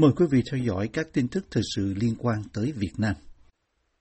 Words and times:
Mời 0.00 0.10
quý 0.16 0.26
vị 0.30 0.42
theo 0.50 0.60
dõi 0.60 0.88
các 0.92 1.06
tin 1.12 1.28
tức 1.28 1.44
thời 1.50 1.62
sự 1.76 1.94
liên 2.00 2.14
quan 2.18 2.42
tới 2.54 2.72
Việt 2.76 2.92
Nam. 2.98 3.14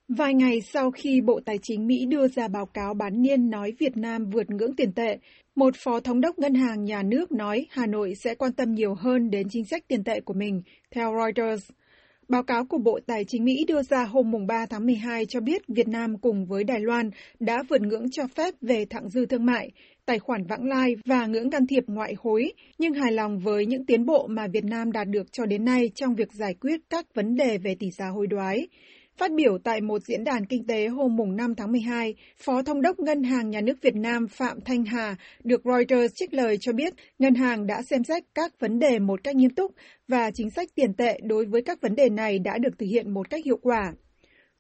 Vài 0.08 0.34
ngày 0.34 0.62
sau 0.62 0.92
khi 0.92 1.22
Bộ 1.22 1.40
Tài 1.46 1.60
chính 1.62 1.88
Mỹ 1.88 2.06
đưa 2.06 2.28
ra 2.28 2.48
báo 2.48 2.66
cáo 2.66 2.94
bán 2.94 3.22
niên 3.22 3.50
nói 3.50 3.74
Việt 3.80 3.98
Nam 3.98 4.30
vượt 4.30 4.50
ngưỡng 4.50 4.76
tiền 4.76 4.94
tệ, 4.94 5.18
một 5.56 5.76
phó 5.78 6.00
thống 6.00 6.22
đốc 6.22 6.40
ngân 6.40 6.54
hàng 6.54 6.84
nhà 6.86 7.04
nước 7.04 7.32
nói 7.32 7.66
Hà 7.70 7.86
Nội 7.86 8.16
sẽ 8.16 8.36
quan 8.36 8.54
tâm 8.54 8.74
nhiều 8.74 8.94
hơn 8.94 9.30
đến 9.30 9.48
chính 9.50 9.66
sách 9.66 9.88
tiền 9.88 10.04
tệ 10.04 10.22
của 10.22 10.34
mình, 10.34 10.62
theo 10.92 11.14
Reuters. 11.18 11.70
Báo 12.28 12.44
cáo 12.44 12.66
của 12.66 12.78
Bộ 12.78 13.00
Tài 13.06 13.26
chính 13.26 13.46
Mỹ 13.46 13.66
đưa 13.68 13.82
ra 13.82 14.04
hôm 14.04 14.48
3 14.48 14.66
tháng 14.66 14.86
12 14.86 15.26
cho 15.26 15.40
biết 15.40 15.62
Việt 15.68 15.88
Nam 15.88 16.18
cùng 16.18 16.46
với 16.46 16.64
Đài 16.64 16.80
Loan 16.80 17.10
đã 17.40 17.64
vượt 17.70 17.82
ngưỡng 17.82 18.12
cho 18.12 18.28
phép 18.28 18.54
về 18.62 18.86
thặng 18.86 19.10
dư 19.10 19.26
thương 19.26 19.46
mại, 19.46 19.72
tài 20.08 20.20
khoản 20.20 20.44
vãng 20.44 20.68
lai 20.68 20.96
và 21.06 21.26
ngưỡng 21.26 21.50
can 21.50 21.68
thiệp 21.68 21.84
ngoại 21.88 22.16
hối, 22.18 22.54
nhưng 22.78 22.94
hài 22.94 23.12
lòng 23.12 23.40
với 23.40 23.66
những 23.66 23.86
tiến 23.86 24.06
bộ 24.06 24.28
mà 24.28 24.48
Việt 24.48 24.64
Nam 24.64 24.92
đạt 24.92 25.08
được 25.08 25.32
cho 25.32 25.46
đến 25.46 25.66
nay 25.66 25.92
trong 25.96 26.16
việc 26.16 26.34
giải 26.34 26.54
quyết 26.54 26.80
các 26.90 27.06
vấn 27.14 27.36
đề 27.36 27.58
về 27.58 27.76
tỷ 27.80 27.92
giá 27.92 28.08
hối 28.08 28.28
đoái. 28.28 28.68
Phát 29.18 29.32
biểu 29.32 29.58
tại 29.64 29.82
một 29.82 30.02
diễn 30.04 30.24
đàn 30.24 30.46
kinh 30.46 30.68
tế 30.68 30.88
hôm 30.88 31.16
mùng 31.16 31.36
5 31.36 31.56
tháng 31.56 31.72
12, 31.72 32.16
Phó 32.38 32.62
Thống 32.64 32.82
đốc 32.82 33.00
Ngân 33.00 33.24
hàng 33.24 33.50
Nhà 33.50 33.62
nước 33.62 33.82
Việt 33.82 33.96
Nam 33.96 34.28
Phạm 34.28 34.62
Thanh 34.66 34.86
Hà 34.86 35.16
được 35.44 35.62
Reuters 35.66 36.14
trích 36.16 36.34
lời 36.34 36.58
cho 36.62 36.74
biết 36.74 36.94
ngân 37.20 37.36
hàng 37.36 37.68
đã 37.68 37.82
xem 37.90 38.04
xét 38.04 38.24
các 38.36 38.60
vấn 38.60 38.80
đề 38.80 39.00
một 39.00 39.24
cách 39.24 39.36
nghiêm 39.36 39.56
túc 39.56 39.72
và 40.08 40.32
chính 40.32 40.50
sách 40.50 40.70
tiền 40.76 40.94
tệ 40.94 41.20
đối 41.24 41.46
với 41.46 41.62
các 41.62 41.82
vấn 41.82 41.96
đề 41.96 42.10
này 42.10 42.40
đã 42.40 42.58
được 42.58 42.80
thực 42.80 42.86
hiện 42.86 43.14
một 43.14 43.30
cách 43.30 43.46
hiệu 43.46 43.58
quả. 43.62 43.94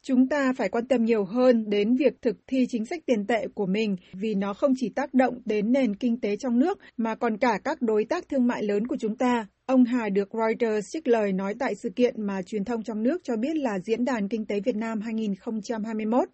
Chúng 0.07 0.27
ta 0.27 0.53
phải 0.57 0.69
quan 0.69 0.87
tâm 0.87 1.05
nhiều 1.05 1.25
hơn 1.25 1.69
đến 1.69 1.95
việc 1.95 2.21
thực 2.21 2.37
thi 2.47 2.65
chính 2.69 2.85
sách 2.85 3.05
tiền 3.05 3.27
tệ 3.27 3.47
của 3.55 3.65
mình 3.65 3.95
vì 4.13 4.35
nó 4.35 4.53
không 4.53 4.73
chỉ 4.77 4.89
tác 4.89 5.13
động 5.13 5.41
đến 5.45 5.71
nền 5.71 5.95
kinh 5.95 6.19
tế 6.19 6.35
trong 6.37 6.59
nước 6.59 6.79
mà 6.97 7.15
còn 7.15 7.37
cả 7.37 7.59
các 7.63 7.81
đối 7.81 8.05
tác 8.05 8.29
thương 8.29 8.47
mại 8.47 8.63
lớn 8.63 8.87
của 8.87 8.95
chúng 8.99 9.17
ta. 9.17 9.47
Ông 9.65 9.85
Hà 9.85 10.09
được 10.09 10.29
Reuters 10.33 10.87
trích 10.93 11.07
lời 11.07 11.33
nói 11.33 11.53
tại 11.59 11.75
sự 11.75 11.89
kiện 11.89 12.27
mà 12.27 12.41
truyền 12.41 12.65
thông 12.65 12.83
trong 12.83 13.03
nước 13.03 13.21
cho 13.23 13.35
biết 13.35 13.55
là 13.55 13.79
Diễn 13.79 14.05
đàn 14.05 14.29
Kinh 14.29 14.45
tế 14.45 14.59
Việt 14.59 14.75
Nam 14.75 15.01
2021. 15.01 16.29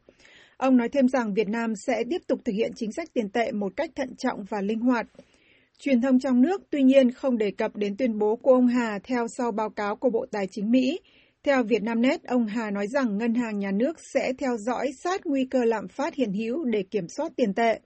Ông 0.57 0.77
nói 0.77 0.89
thêm 0.89 1.07
rằng 1.07 1.33
Việt 1.33 1.49
Nam 1.49 1.73
sẽ 1.75 2.03
tiếp 2.09 2.21
tục 2.27 2.39
thực 2.45 2.53
hiện 2.53 2.71
chính 2.75 2.91
sách 2.91 3.09
tiền 3.13 3.29
tệ 3.29 3.51
một 3.51 3.73
cách 3.75 3.91
thận 3.95 4.15
trọng 4.15 4.45
và 4.49 4.61
linh 4.61 4.79
hoạt. 4.79 5.07
Truyền 5.79 6.01
thông 6.01 6.19
trong 6.19 6.41
nước 6.41 6.61
tuy 6.69 6.83
nhiên 6.83 7.11
không 7.11 7.37
đề 7.37 7.51
cập 7.51 7.75
đến 7.75 7.97
tuyên 7.97 8.19
bố 8.19 8.35
của 8.35 8.51
ông 8.51 8.67
Hà 8.67 8.99
theo 9.03 9.27
sau 9.37 9.51
báo 9.51 9.69
cáo 9.69 9.95
của 9.95 10.09
Bộ 10.09 10.25
Tài 10.31 10.47
chính 10.51 10.71
Mỹ. 10.71 10.99
Theo 11.45 11.63
Vietnamnet, 11.63 12.23
ông 12.23 12.45
Hà 12.47 12.71
nói 12.71 12.87
rằng 12.87 13.17
ngân 13.17 13.33
hàng 13.33 13.59
nhà 13.59 13.71
nước 13.71 13.97
sẽ 14.13 14.33
theo 14.37 14.57
dõi 14.57 14.91
sát 15.03 15.25
nguy 15.25 15.45
cơ 15.45 15.63
lạm 15.63 15.87
phát 15.87 16.15
hiện 16.15 16.33
hữu 16.33 16.63
để 16.63 16.83
kiểm 16.91 17.07
soát 17.07 17.31
tiền 17.35 17.53
tệ. 17.53 17.79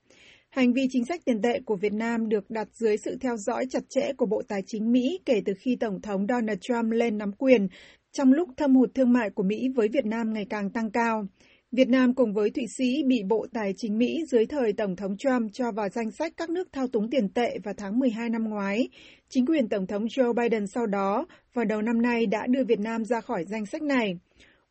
Hành 0.50 0.74
vi 0.74 0.88
chính 0.90 1.06
sách 1.06 1.22
tiền 1.26 1.42
tệ 1.42 1.60
của 1.66 1.76
Việt 1.76 1.94
Nam 1.94 2.30
được 2.30 2.50
đặt 2.50 2.68
dưới 2.74 2.98
sự 2.98 3.18
theo 3.22 3.38
dõi 3.38 3.66
chặt 3.70 3.84
chẽ 3.90 4.14
của 4.18 4.26
Bộ 4.26 4.42
Tài 4.48 4.62
chính 4.66 4.92
Mỹ 4.92 5.20
kể 5.26 5.42
từ 5.46 5.54
khi 5.60 5.76
Tổng 5.80 6.02
thống 6.02 6.26
Donald 6.30 6.60
Trump 6.62 6.92
lên 6.92 7.18
nắm 7.18 7.32
quyền, 7.32 7.68
trong 8.12 8.34
lúc 8.34 8.50
thâm 8.58 8.76
hụt 8.76 8.90
thương 8.96 9.14
mại 9.14 9.30
của 9.30 9.44
Mỹ 9.44 9.70
với 9.76 9.88
Việt 9.88 10.06
Nam 10.06 10.34
ngày 10.34 10.46
càng 10.50 10.70
tăng 10.70 10.92
cao. 10.92 11.28
Việt 11.72 11.90
Nam 11.90 12.14
cùng 12.14 12.34
với 12.34 12.50
Thụy 12.50 12.68
Sĩ 12.78 13.04
bị 13.08 13.24
Bộ 13.24 13.48
Tài 13.54 13.74
chính 13.78 13.98
Mỹ 13.98 14.24
dưới 14.28 14.46
thời 14.46 14.74
Tổng 14.74 14.96
thống 14.96 15.18
Trump 15.18 15.54
cho 15.54 15.72
vào 15.72 15.90
danh 15.90 16.12
sách 16.12 16.34
các 16.38 16.50
nước 16.50 16.68
thao 16.72 16.88
túng 16.88 17.10
tiền 17.10 17.30
tệ 17.30 17.60
vào 17.64 17.74
tháng 17.78 18.00
12 18.00 18.30
năm 18.30 18.50
ngoái. 18.50 18.90
Chính 19.30 19.46
quyền 19.46 19.70
Tổng 19.70 19.88
thống 19.88 20.06
Joe 20.06 20.34
Biden 20.34 20.68
sau 20.68 20.86
đó, 20.86 21.26
vào 21.54 21.66
đầu 21.66 21.82
năm 21.82 22.02
nay 22.02 22.26
đã 22.26 22.48
đưa 22.48 22.64
Việt 22.64 22.80
Nam 22.80 23.06
ra 23.06 23.22
khỏi 23.22 23.46
danh 23.46 23.66
sách 23.66 23.82
này. 23.82 24.20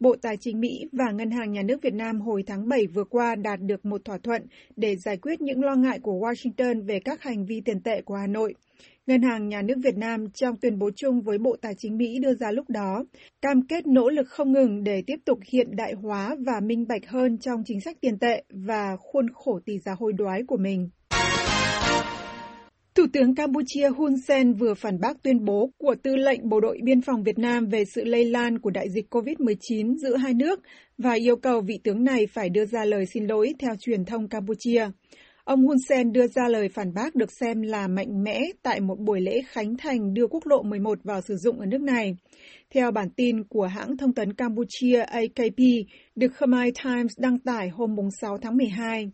Bộ 0.00 0.16
Tài 0.22 0.36
chính 0.36 0.60
Mỹ 0.60 0.86
và 0.92 1.10
Ngân 1.10 1.30
hàng 1.30 1.52
Nhà 1.52 1.62
nước 1.62 1.82
Việt 1.82 1.94
Nam 1.94 2.20
hồi 2.20 2.42
tháng 2.46 2.68
7 2.68 2.86
vừa 2.86 3.04
qua 3.04 3.34
đạt 3.34 3.60
được 3.62 3.84
một 3.84 4.04
thỏa 4.04 4.18
thuận 4.18 4.42
để 4.76 4.96
giải 4.96 5.16
quyết 5.16 5.40
những 5.40 5.64
lo 5.64 5.74
ngại 5.74 5.98
của 6.02 6.12
Washington 6.12 6.86
về 6.86 7.00
các 7.04 7.22
hành 7.22 7.46
vi 7.46 7.60
tiền 7.64 7.80
tệ 7.80 8.02
của 8.02 8.14
Hà 8.14 8.26
Nội. 8.26 8.54
Ngân 9.06 9.22
hàng 9.22 9.48
Nhà 9.48 9.62
nước 9.62 9.74
Việt 9.84 9.96
Nam 9.96 10.30
trong 10.30 10.56
tuyên 10.56 10.78
bố 10.78 10.90
chung 10.96 11.20
với 11.20 11.38
Bộ 11.38 11.56
Tài 11.62 11.74
chính 11.78 11.96
Mỹ 11.96 12.18
đưa 12.18 12.34
ra 12.34 12.50
lúc 12.50 12.70
đó, 12.70 13.04
cam 13.42 13.66
kết 13.66 13.86
nỗ 13.86 14.08
lực 14.08 14.28
không 14.28 14.52
ngừng 14.52 14.84
để 14.84 15.02
tiếp 15.06 15.16
tục 15.24 15.38
hiện 15.52 15.76
đại 15.76 15.92
hóa 15.92 16.36
và 16.46 16.60
minh 16.60 16.86
bạch 16.88 17.08
hơn 17.08 17.38
trong 17.38 17.62
chính 17.66 17.80
sách 17.80 17.96
tiền 18.00 18.18
tệ 18.18 18.42
và 18.50 18.96
khuôn 18.98 19.26
khổ 19.34 19.60
tỷ 19.64 19.78
giá 19.78 19.94
hối 19.98 20.12
đoái 20.12 20.42
của 20.46 20.56
mình. 20.56 20.88
Thủ 22.94 23.06
tướng 23.12 23.34
Campuchia 23.34 23.88
Hun 23.88 24.16
Sen 24.28 24.52
vừa 24.52 24.74
phản 24.74 25.00
bác 25.00 25.22
tuyên 25.22 25.44
bố 25.44 25.70
của 25.78 25.94
Tư 26.02 26.16
lệnh 26.16 26.48
Bộ 26.48 26.60
đội 26.60 26.78
Biên 26.82 27.00
phòng 27.00 27.22
Việt 27.22 27.38
Nam 27.38 27.66
về 27.66 27.84
sự 27.84 28.04
lây 28.04 28.24
lan 28.24 28.58
của 28.58 28.70
đại 28.70 28.90
dịch 28.90 29.14
COVID-19 29.14 29.96
giữa 29.96 30.16
hai 30.16 30.34
nước 30.34 30.60
và 30.98 31.12
yêu 31.12 31.36
cầu 31.36 31.60
vị 31.60 31.80
tướng 31.84 32.04
này 32.04 32.26
phải 32.26 32.48
đưa 32.48 32.64
ra 32.64 32.84
lời 32.84 33.06
xin 33.06 33.26
lỗi 33.26 33.54
theo 33.58 33.74
truyền 33.80 34.04
thông 34.04 34.28
Campuchia. 34.28 34.88
Ông 35.46 35.66
Hun 35.66 35.76
Sen 35.88 36.12
đưa 36.12 36.26
ra 36.26 36.48
lời 36.48 36.68
phản 36.68 36.94
bác 36.94 37.14
được 37.14 37.32
xem 37.40 37.62
là 37.62 37.88
mạnh 37.88 38.24
mẽ 38.24 38.40
tại 38.62 38.80
một 38.80 39.00
buổi 39.00 39.20
lễ 39.20 39.42
khánh 39.48 39.76
thành 39.76 40.14
đưa 40.14 40.26
quốc 40.26 40.46
lộ 40.46 40.62
11 40.62 40.98
vào 41.04 41.20
sử 41.20 41.36
dụng 41.36 41.60
ở 41.60 41.66
nước 41.66 41.80
này. 41.80 42.16
Theo 42.70 42.90
bản 42.90 43.10
tin 43.16 43.44
của 43.44 43.66
hãng 43.66 43.96
thông 43.96 44.14
tấn 44.14 44.32
Campuchia 44.32 45.00
AKP, 45.00 45.58
được 46.14 46.32
Khmer 46.36 46.74
Times 46.84 47.12
đăng 47.18 47.38
tải 47.38 47.68
hôm 47.68 47.96
6 48.20 48.38
tháng 48.38 48.56
12. 48.56 49.10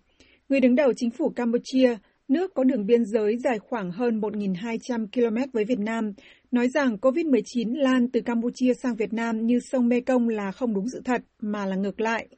Người 0.48 0.60
đứng 0.60 0.74
đầu 0.74 0.92
chính 0.96 1.10
phủ 1.10 1.30
Campuchia, 1.36 1.96
nước 2.28 2.54
có 2.54 2.64
đường 2.64 2.86
biên 2.86 3.04
giới 3.04 3.38
dài 3.44 3.58
khoảng 3.58 3.90
hơn 3.90 4.20
1.200 4.20 5.06
km 5.12 5.50
với 5.52 5.64
Việt 5.64 5.78
Nam, 5.78 6.12
nói 6.50 6.68
rằng 6.68 6.96
COVID-19 6.96 7.74
lan 7.74 8.08
từ 8.12 8.20
Campuchia 8.20 8.74
sang 8.82 8.96
Việt 8.96 9.12
Nam 9.12 9.46
như 9.46 9.58
sông 9.60 9.88
Mekong 9.88 10.28
là 10.28 10.52
không 10.52 10.74
đúng 10.74 10.88
sự 10.92 11.00
thật, 11.04 11.22
mà 11.40 11.66
là 11.66 11.76
ngược 11.76 12.00
lại. 12.00 12.28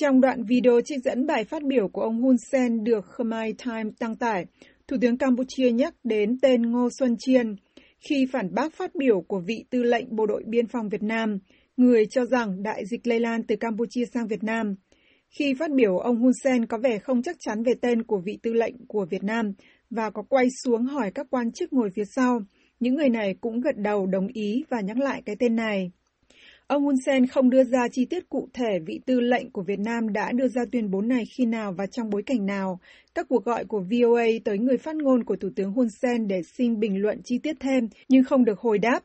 Trong 0.00 0.20
đoạn 0.20 0.44
video 0.44 0.80
trích 0.84 1.04
dẫn 1.04 1.26
bài 1.26 1.44
phát 1.44 1.62
biểu 1.62 1.88
của 1.88 2.00
ông 2.02 2.22
Hun 2.22 2.36
Sen 2.52 2.84
được 2.84 3.04
Khmer 3.04 3.54
Time 3.64 3.90
đăng 4.00 4.16
tải, 4.16 4.46
Thủ 4.88 4.96
tướng 5.00 5.18
Campuchia 5.18 5.70
nhắc 5.70 5.94
đến 6.04 6.38
tên 6.42 6.62
Ngô 6.62 6.88
Xuân 6.98 7.16
Chiên 7.18 7.56
khi 8.08 8.26
phản 8.32 8.54
bác 8.54 8.74
phát 8.74 8.94
biểu 8.94 9.20
của 9.20 9.40
vị 9.46 9.64
tư 9.70 9.82
lệnh 9.82 10.16
Bộ 10.16 10.26
đội 10.26 10.42
Biên 10.46 10.66
phòng 10.66 10.88
Việt 10.88 11.02
Nam, 11.02 11.38
người 11.76 12.06
cho 12.06 12.24
rằng 12.24 12.62
đại 12.62 12.86
dịch 12.86 13.06
lây 13.06 13.20
lan 13.20 13.42
từ 13.42 13.56
Campuchia 13.56 14.04
sang 14.14 14.26
Việt 14.26 14.42
Nam. 14.42 14.74
Khi 15.38 15.54
phát 15.58 15.70
biểu, 15.74 15.98
ông 15.98 16.16
Hun 16.16 16.32
Sen 16.44 16.66
có 16.66 16.78
vẻ 16.78 16.98
không 16.98 17.22
chắc 17.22 17.36
chắn 17.40 17.62
về 17.62 17.72
tên 17.82 18.02
của 18.02 18.20
vị 18.24 18.38
tư 18.42 18.52
lệnh 18.52 18.86
của 18.88 19.06
Việt 19.10 19.24
Nam 19.24 19.52
và 19.90 20.10
có 20.10 20.22
quay 20.22 20.46
xuống 20.64 20.84
hỏi 20.84 21.10
các 21.14 21.26
quan 21.30 21.52
chức 21.52 21.72
ngồi 21.72 21.90
phía 21.96 22.04
sau. 22.16 22.40
Những 22.80 22.94
người 22.94 23.08
này 23.08 23.34
cũng 23.40 23.60
gật 23.60 23.76
đầu 23.76 24.06
đồng 24.06 24.26
ý 24.26 24.64
và 24.70 24.80
nhắc 24.80 24.98
lại 24.98 25.22
cái 25.26 25.36
tên 25.38 25.56
này. 25.56 25.90
Ông 26.68 26.82
Hun 26.82 26.94
Sen 27.06 27.26
không 27.26 27.50
đưa 27.50 27.64
ra 27.64 27.88
chi 27.92 28.04
tiết 28.04 28.28
cụ 28.28 28.48
thể 28.54 28.78
vị 28.86 29.00
tư 29.06 29.20
lệnh 29.20 29.50
của 29.50 29.62
Việt 29.62 29.78
Nam 29.78 30.12
đã 30.12 30.32
đưa 30.32 30.48
ra 30.48 30.62
tuyên 30.72 30.90
bố 30.90 31.00
này 31.00 31.24
khi 31.36 31.46
nào 31.46 31.72
và 31.72 31.86
trong 31.86 32.10
bối 32.10 32.22
cảnh 32.26 32.46
nào. 32.46 32.80
Các 33.14 33.26
cuộc 33.28 33.44
gọi 33.44 33.64
của 33.64 33.80
VOA 33.80 34.24
tới 34.44 34.58
người 34.58 34.76
phát 34.78 34.96
ngôn 34.96 35.24
của 35.24 35.36
Thủ 35.36 35.48
tướng 35.56 35.72
Hun 35.72 35.88
Sen 36.02 36.28
để 36.28 36.42
xin 36.42 36.80
bình 36.80 37.02
luận 37.02 37.20
chi 37.24 37.38
tiết 37.38 37.56
thêm 37.60 37.88
nhưng 38.08 38.24
không 38.24 38.44
được 38.44 38.58
hồi 38.58 38.78
đáp. 38.78 39.00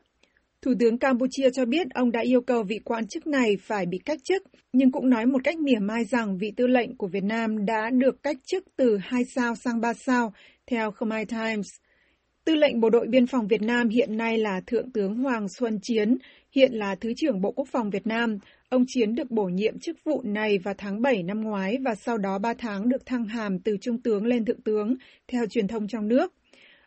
Thủ 0.62 0.72
tướng 0.80 0.98
Campuchia 0.98 1.50
cho 1.50 1.64
biết 1.64 1.86
ông 1.94 2.12
đã 2.12 2.20
yêu 2.20 2.40
cầu 2.40 2.62
vị 2.62 2.78
quan 2.84 3.06
chức 3.06 3.26
này 3.26 3.56
phải 3.62 3.86
bị 3.86 3.98
cách 4.04 4.18
chức, 4.24 4.42
nhưng 4.72 4.92
cũng 4.92 5.10
nói 5.10 5.26
một 5.26 5.44
cách 5.44 5.58
mỉa 5.58 5.78
mai 5.80 6.04
rằng 6.04 6.38
vị 6.38 6.52
tư 6.56 6.66
lệnh 6.66 6.96
của 6.96 7.08
Việt 7.08 7.24
Nam 7.24 7.66
đã 7.66 7.90
được 7.92 8.22
cách 8.22 8.36
chức 8.46 8.64
từ 8.76 8.98
2 9.02 9.22
sao 9.24 9.54
sang 9.54 9.80
3 9.80 9.92
sao, 9.94 10.32
theo 10.66 10.90
Khmer 10.90 11.28
Times. 11.28 11.68
Tư 12.44 12.54
lệnh 12.54 12.80
Bộ 12.80 12.90
đội 12.90 13.06
Biên 13.08 13.26
phòng 13.26 13.46
Việt 13.46 13.62
Nam 13.62 13.88
hiện 13.88 14.16
nay 14.16 14.38
là 14.38 14.60
Thượng 14.66 14.92
tướng 14.92 15.14
Hoàng 15.14 15.46
Xuân 15.58 15.78
Chiến, 15.82 16.18
hiện 16.52 16.72
là 16.72 16.94
Thứ 16.94 17.12
trưởng 17.16 17.40
Bộ 17.40 17.52
Quốc 17.52 17.68
phòng 17.72 17.90
Việt 17.90 18.06
Nam. 18.06 18.38
Ông 18.68 18.84
Chiến 18.86 19.14
được 19.14 19.30
bổ 19.30 19.44
nhiệm 19.44 19.78
chức 19.78 19.96
vụ 20.04 20.22
này 20.24 20.58
vào 20.58 20.74
tháng 20.78 21.02
7 21.02 21.22
năm 21.22 21.40
ngoái 21.40 21.78
và 21.84 21.94
sau 21.94 22.18
đó 22.18 22.38
3 22.38 22.54
tháng 22.58 22.88
được 22.88 23.06
thăng 23.06 23.24
hàm 23.24 23.58
từ 23.58 23.76
Trung 23.80 24.02
tướng 24.02 24.26
lên 24.26 24.44
Thượng 24.44 24.60
tướng, 24.60 24.94
theo 25.28 25.46
truyền 25.46 25.68
thông 25.68 25.88
trong 25.88 26.08
nước. 26.08 26.32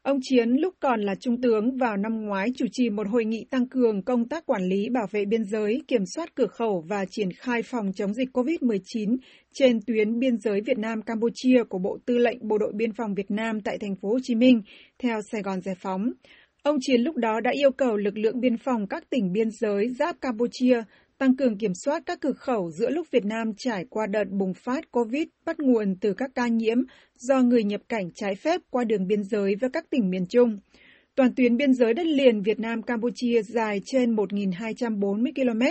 Ông 0.01 0.19
Chiến 0.21 0.49
lúc 0.49 0.73
còn 0.79 1.01
là 1.01 1.15
Trung 1.15 1.41
tướng 1.41 1.77
vào 1.77 1.97
năm 1.97 2.25
ngoái 2.25 2.47
chủ 2.57 2.65
trì 2.71 2.89
một 2.89 3.07
hội 3.07 3.25
nghị 3.25 3.45
tăng 3.49 3.67
cường 3.67 4.01
công 4.01 4.29
tác 4.29 4.45
quản 4.45 4.63
lý 4.63 4.89
bảo 4.89 5.07
vệ 5.11 5.25
biên 5.25 5.43
giới, 5.43 5.81
kiểm 5.87 6.03
soát 6.15 6.35
cửa 6.35 6.47
khẩu 6.47 6.83
và 6.87 7.05
triển 7.05 7.31
khai 7.31 7.61
phòng 7.61 7.91
chống 7.95 8.13
dịch 8.13 8.29
COVID-19 8.33 9.17
trên 9.53 9.79
tuyến 9.87 10.19
biên 10.19 10.37
giới 10.37 10.61
Việt 10.61 10.77
Nam-Campuchia 10.77 11.63
của 11.69 11.79
Bộ 11.79 11.97
Tư 12.05 12.17
lệnh 12.17 12.47
Bộ 12.47 12.57
đội 12.57 12.71
Biên 12.75 12.93
phòng 12.93 13.13
Việt 13.13 13.31
Nam 13.31 13.61
tại 13.61 13.77
thành 13.77 13.95
phố 13.95 14.09
Hồ 14.09 14.17
Chí 14.23 14.35
Minh, 14.35 14.61
theo 14.99 15.19
Sài 15.31 15.41
Gòn 15.41 15.61
Giải 15.61 15.75
phóng. 15.79 16.11
Ông 16.65 16.77
Chiến 16.81 17.01
lúc 17.01 17.15
đó 17.15 17.39
đã 17.39 17.51
yêu 17.51 17.71
cầu 17.71 17.97
lực 17.97 18.17
lượng 18.17 18.39
biên 18.39 18.57
phòng 18.57 18.87
các 18.87 19.09
tỉnh 19.09 19.31
biên 19.31 19.49
giới 19.51 19.89
giáp 19.89 20.21
Campuchia 20.21 20.83
tăng 21.17 21.35
cường 21.35 21.57
kiểm 21.57 21.71
soát 21.85 22.03
các 22.05 22.19
cửa 22.21 22.33
khẩu 22.33 22.71
giữa 22.71 22.89
lúc 22.89 23.07
Việt 23.11 23.25
Nam 23.25 23.51
trải 23.57 23.85
qua 23.89 24.07
đợt 24.07 24.23
bùng 24.29 24.53
phát 24.53 24.91
COVID 24.91 25.27
bắt 25.45 25.59
nguồn 25.59 25.95
từ 26.01 26.13
các 26.13 26.31
ca 26.35 26.47
nhiễm 26.47 26.77
do 27.15 27.41
người 27.41 27.63
nhập 27.63 27.81
cảnh 27.89 28.09
trái 28.15 28.35
phép 28.35 28.61
qua 28.69 28.83
đường 28.83 29.07
biên 29.07 29.23
giới 29.23 29.55
với 29.55 29.69
các 29.69 29.89
tỉnh 29.89 30.09
miền 30.09 30.25
Trung. 30.29 30.59
Toàn 31.15 31.35
tuyến 31.35 31.57
biên 31.57 31.73
giới 31.73 31.93
đất 31.93 32.05
liền 32.05 32.41
Việt 32.41 32.59
Nam-Campuchia 32.59 33.41
dài 33.41 33.81
trên 33.85 34.15
1.240 34.15 35.31
km 35.35 35.61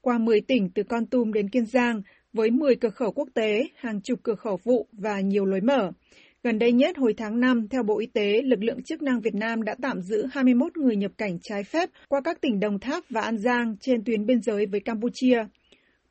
qua 0.00 0.18
10 0.18 0.40
tỉnh 0.40 0.70
từ 0.74 0.82
Con 0.82 1.06
Tum 1.06 1.32
đến 1.32 1.48
Kiên 1.48 1.66
Giang, 1.66 2.02
với 2.32 2.50
10 2.50 2.76
cửa 2.76 2.90
khẩu 2.90 3.12
quốc 3.12 3.28
tế, 3.34 3.64
hàng 3.76 4.00
chục 4.00 4.20
cửa 4.22 4.34
khẩu 4.34 4.58
vụ 4.64 4.86
và 4.92 5.20
nhiều 5.20 5.44
lối 5.44 5.60
mở. 5.60 5.92
Gần 6.44 6.58
đây 6.58 6.72
nhất, 6.72 6.96
hồi 6.98 7.14
tháng 7.16 7.40
5, 7.40 7.68
theo 7.68 7.82
Bộ 7.82 7.98
Y 7.98 8.06
tế, 8.06 8.42
lực 8.42 8.62
lượng 8.62 8.82
chức 8.82 9.02
năng 9.02 9.20
Việt 9.20 9.34
Nam 9.34 9.62
đã 9.62 9.74
tạm 9.82 10.00
giữ 10.00 10.26
21 10.32 10.76
người 10.76 10.96
nhập 10.96 11.10
cảnh 11.18 11.38
trái 11.42 11.64
phép 11.64 11.90
qua 12.08 12.20
các 12.24 12.40
tỉnh 12.40 12.60
Đồng 12.60 12.78
Tháp 12.78 13.04
và 13.10 13.20
An 13.20 13.38
Giang 13.38 13.76
trên 13.80 14.04
tuyến 14.04 14.26
biên 14.26 14.42
giới 14.42 14.66
với 14.66 14.80
Campuchia. 14.80 15.44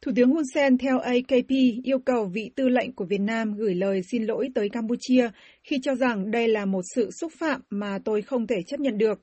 Thủ 0.02 0.12
tướng 0.16 0.30
Hun 0.30 0.44
Sen 0.54 0.78
theo 0.78 1.00
AKP 1.00 1.50
yêu 1.84 2.00
cầu 2.00 2.26
vị 2.26 2.52
tư 2.56 2.70
lệnh 2.70 2.96
của 2.96 3.06
Việt 3.06 3.22
Nam 3.22 3.54
gửi 3.54 3.76
lời 3.76 4.02
xin 4.12 4.24
lỗi 4.24 4.50
tới 4.56 4.70
Campuchia 4.70 5.30
khi 5.64 5.80
cho 5.84 5.96
rằng 5.96 6.32
đây 6.32 6.48
là 6.48 6.66
một 6.66 6.82
sự 6.96 7.10
xúc 7.12 7.32
phạm 7.40 7.62
mà 7.70 8.00
tôi 8.06 8.22
không 8.22 8.48
thể 8.48 8.58
chấp 8.68 8.80
nhận 8.80 8.98
được. 8.98 9.22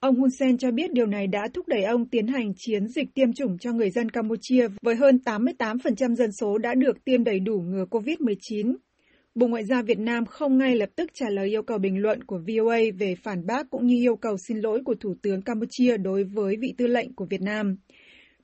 Ông 0.00 0.16
Hun 0.16 0.30
Sen 0.30 0.58
cho 0.58 0.70
biết 0.70 0.92
điều 0.92 1.06
này 1.06 1.26
đã 1.26 1.48
thúc 1.54 1.68
đẩy 1.68 1.82
ông 1.82 2.08
tiến 2.08 2.26
hành 2.26 2.52
chiến 2.56 2.88
dịch 2.88 3.14
tiêm 3.14 3.32
chủng 3.32 3.58
cho 3.58 3.72
người 3.72 3.90
dân 3.90 4.10
Campuchia 4.10 4.68
với 4.82 4.94
hơn 4.94 5.18
88% 5.24 6.14
dân 6.14 6.30
số 6.40 6.58
đã 6.58 6.74
được 6.74 7.04
tiêm 7.04 7.24
đầy 7.24 7.40
đủ 7.40 7.60
ngừa 7.60 7.84
COVID-19. 7.90 8.76
Bộ 9.38 9.46
Ngoại 9.46 9.64
giao 9.64 9.82
Việt 9.82 9.98
Nam 9.98 10.24
không 10.26 10.58
ngay 10.58 10.76
lập 10.76 10.88
tức 10.96 11.10
trả 11.14 11.26
lời 11.30 11.48
yêu 11.48 11.62
cầu 11.62 11.78
bình 11.78 12.02
luận 12.02 12.24
của 12.24 12.38
VOA 12.38 12.78
về 12.98 13.14
phản 13.22 13.46
bác 13.46 13.70
cũng 13.70 13.86
như 13.86 13.96
yêu 13.96 14.16
cầu 14.16 14.36
xin 14.48 14.58
lỗi 14.58 14.80
của 14.84 14.94
Thủ 15.00 15.14
tướng 15.22 15.42
Campuchia 15.42 15.96
đối 15.96 16.24
với 16.24 16.56
vị 16.60 16.74
tư 16.78 16.86
lệnh 16.86 17.14
của 17.14 17.26
Việt 17.30 17.40
Nam. 17.40 17.76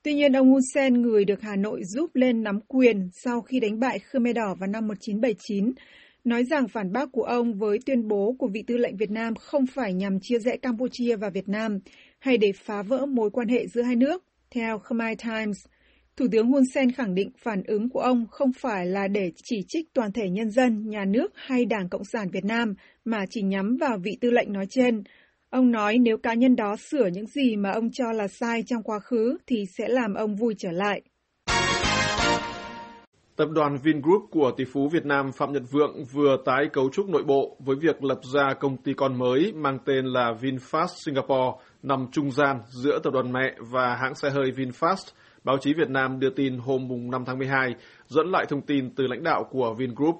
Tuy 0.02 0.14
nhiên, 0.14 0.32
ông 0.32 0.48
Hun 0.48 0.60
Sen, 0.74 1.02
người 1.02 1.24
được 1.24 1.40
Hà 1.42 1.56
Nội 1.56 1.80
giúp 1.84 2.10
lên 2.14 2.42
nắm 2.42 2.60
quyền 2.68 3.08
sau 3.12 3.40
khi 3.40 3.60
đánh 3.60 3.80
bại 3.80 3.98
Khmer 3.98 4.36
Đỏ 4.36 4.54
vào 4.60 4.66
năm 4.66 4.86
1979, 4.88 5.72
nói 6.24 6.44
rằng 6.44 6.68
phản 6.68 6.92
bác 6.92 7.12
của 7.12 7.22
ông 7.22 7.54
với 7.54 7.78
tuyên 7.86 8.08
bố 8.08 8.36
của 8.38 8.48
vị 8.54 8.64
tư 8.66 8.76
lệnh 8.76 8.96
Việt 8.96 9.10
Nam 9.10 9.34
không 9.34 9.66
phải 9.66 9.94
nhằm 9.94 10.18
chia 10.22 10.38
rẽ 10.38 10.56
Campuchia 10.56 11.16
và 11.16 11.30
Việt 11.30 11.48
Nam 11.48 11.78
hay 12.18 12.38
để 12.38 12.52
phá 12.64 12.82
vỡ 12.82 13.06
mối 13.06 13.30
quan 13.30 13.48
hệ 13.48 13.66
giữa 13.66 13.82
hai 13.82 13.96
nước. 13.96 14.24
Theo 14.50 14.78
Khmer 14.78 15.18
Times, 15.24 15.56
Thủ 16.16 16.26
tướng 16.32 16.46
Hun 16.46 16.62
Sen 16.74 16.92
khẳng 16.92 17.14
định 17.14 17.30
phản 17.38 17.62
ứng 17.66 17.88
của 17.88 18.00
ông 18.00 18.26
không 18.30 18.52
phải 18.52 18.86
là 18.86 19.08
để 19.08 19.32
chỉ 19.44 19.56
trích 19.68 19.94
toàn 19.94 20.12
thể 20.12 20.30
nhân 20.30 20.50
dân, 20.50 20.90
nhà 20.90 21.04
nước 21.04 21.32
hay 21.34 21.64
Đảng 21.64 21.88
Cộng 21.88 22.04
sản 22.04 22.28
Việt 22.32 22.44
Nam, 22.44 22.74
mà 23.04 23.24
chỉ 23.30 23.42
nhắm 23.42 23.76
vào 23.80 23.98
vị 24.02 24.18
tư 24.20 24.30
lệnh 24.30 24.52
nói 24.52 24.66
trên. 24.70 25.02
Ông 25.50 25.70
nói 25.70 25.98
nếu 25.98 26.16
cá 26.16 26.34
nhân 26.34 26.56
đó 26.56 26.76
sửa 26.76 27.06
những 27.06 27.26
gì 27.26 27.56
mà 27.56 27.70
ông 27.70 27.90
cho 27.92 28.12
là 28.12 28.28
sai 28.28 28.62
trong 28.66 28.82
quá 28.82 28.98
khứ 28.98 29.38
thì 29.46 29.64
sẽ 29.78 29.88
làm 29.88 30.14
ông 30.14 30.36
vui 30.36 30.54
trở 30.58 30.70
lại. 30.72 31.02
Tập 33.36 33.48
đoàn 33.54 33.78
Vingroup 33.82 34.22
của 34.30 34.52
tỷ 34.56 34.64
phú 34.72 34.88
Việt 34.88 35.06
Nam 35.06 35.32
Phạm 35.32 35.52
Nhật 35.52 35.62
Vượng 35.70 36.04
vừa 36.12 36.36
tái 36.44 36.64
cấu 36.72 36.90
trúc 36.92 37.08
nội 37.08 37.22
bộ 37.26 37.56
với 37.58 37.76
việc 37.76 38.04
lập 38.04 38.20
ra 38.34 38.54
công 38.60 38.76
ty 38.76 38.92
con 38.96 39.18
mới 39.18 39.52
mang 39.52 39.78
tên 39.84 40.04
là 40.04 40.32
VinFast 40.40 40.86
Singapore, 41.04 41.64
nằm 41.82 42.06
trung 42.12 42.30
gian 42.30 42.60
giữa 42.82 42.98
tập 43.04 43.12
đoàn 43.12 43.32
mẹ 43.32 43.54
và 43.70 43.96
hãng 43.96 44.14
xe 44.14 44.30
hơi 44.30 44.52
VinFast. 44.56 45.12
Báo 45.44 45.58
chí 45.58 45.74
Việt 45.74 45.90
Nam 45.90 46.20
đưa 46.20 46.30
tin 46.30 46.58
hôm 46.58 46.88
5 47.10 47.24
tháng 47.24 47.38
12, 47.38 47.74
dẫn 48.06 48.26
lại 48.30 48.46
thông 48.48 48.62
tin 48.62 48.94
từ 48.94 49.06
lãnh 49.06 49.22
đạo 49.22 49.44
của 49.50 49.74
Vingroup. 49.74 50.16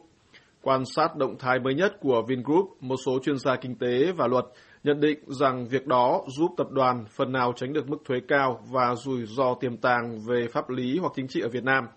Quan 0.63 0.85
sát 0.85 1.17
động 1.17 1.39
thái 1.39 1.59
mới 1.59 1.75
nhất 1.75 1.93
của 2.01 2.23
Vingroup, 2.29 2.77
một 2.81 2.97
số 3.07 3.19
chuyên 3.23 3.39
gia 3.39 3.57
kinh 3.57 3.79
tế 3.79 4.13
và 4.13 4.27
luật 4.27 4.45
nhận 4.85 5.01
định 5.01 5.19
rằng 5.27 5.69
việc 5.69 5.87
đó 5.87 6.23
giúp 6.39 6.51
tập 6.57 6.67
đoàn 6.71 7.05
phần 7.11 7.33
nào 7.33 7.53
tránh 7.57 7.73
được 7.73 7.89
mức 7.89 7.99
thuế 8.05 8.19
cao 8.29 8.61
và 8.71 8.95
rủi 8.95 9.27
ro 9.27 9.55
tiềm 9.55 9.77
tàng 9.77 10.21
về 10.29 10.49
pháp 10.53 10.71
lý 10.71 10.99
hoặc 10.99 11.13
chính 11.17 11.29
trị 11.29 11.41
ở 11.41 11.49
Việt 11.49 11.65
Nam– 11.65 11.85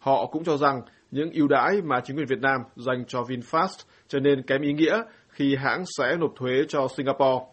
Họ 0.00 0.26
cũng 0.26 0.44
cho 0.44 0.56
rằng 0.56 0.82
những 1.10 1.30
ưu 1.32 1.48
đãi 1.48 1.82
mà 1.82 2.00
chính 2.04 2.16
quyền 2.16 2.26
Việt 2.26 2.40
Nam 2.40 2.60
dành 2.76 3.04
cho 3.08 3.22
VinFast 3.22 3.84
trở 4.08 4.20
nên 4.20 4.42
kém 4.42 4.62
ý 4.62 4.72
nghĩa 4.72 5.02
khi 5.28 5.56
hãng 5.56 5.84
sẽ 5.98 6.16
nộp 6.16 6.32
thuế 6.36 6.64
cho 6.68 6.88
Singapore. 6.96 7.44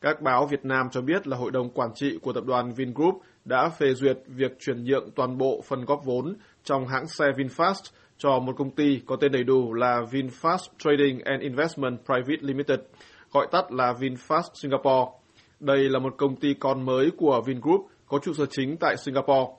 Các 0.00 0.20
báo 0.22 0.46
Việt 0.46 0.64
Nam 0.64 0.86
cho 0.92 1.00
biết 1.00 1.26
là 1.26 1.36
hội 1.36 1.50
đồng 1.50 1.70
quản 1.70 1.88
trị 1.94 2.18
của 2.22 2.32
tập 2.32 2.44
đoàn 2.44 2.72
Vingroup 2.72 3.14
đã 3.44 3.68
phê 3.68 3.94
duyệt 3.94 4.18
việc 4.26 4.56
chuyển 4.60 4.84
nhượng 4.84 5.10
toàn 5.10 5.38
bộ 5.38 5.62
phần 5.68 5.84
góp 5.84 6.04
vốn 6.04 6.34
trong 6.64 6.86
hãng 6.86 7.06
xe 7.06 7.24
VinFast 7.36 7.90
cho 8.18 8.38
một 8.38 8.52
công 8.56 8.70
ty 8.70 9.00
có 9.06 9.16
tên 9.16 9.32
đầy 9.32 9.44
đủ 9.44 9.72
là 9.72 10.00
VinFast 10.10 10.68
Trading 10.78 11.20
and 11.24 11.42
Investment 11.42 11.98
Private 12.06 12.40
Limited, 12.40 12.78
gọi 13.32 13.46
tắt 13.52 13.72
là 13.72 13.92
VinFast 13.92 14.48
Singapore. 14.62 15.10
Đây 15.60 15.88
là 15.88 15.98
một 15.98 16.14
công 16.18 16.36
ty 16.36 16.54
con 16.54 16.84
mới 16.86 17.10
của 17.16 17.42
Vingroup 17.46 17.86
có 18.06 18.18
trụ 18.18 18.32
sở 18.32 18.46
chính 18.46 18.76
tại 18.80 18.96
Singapore. 18.96 19.52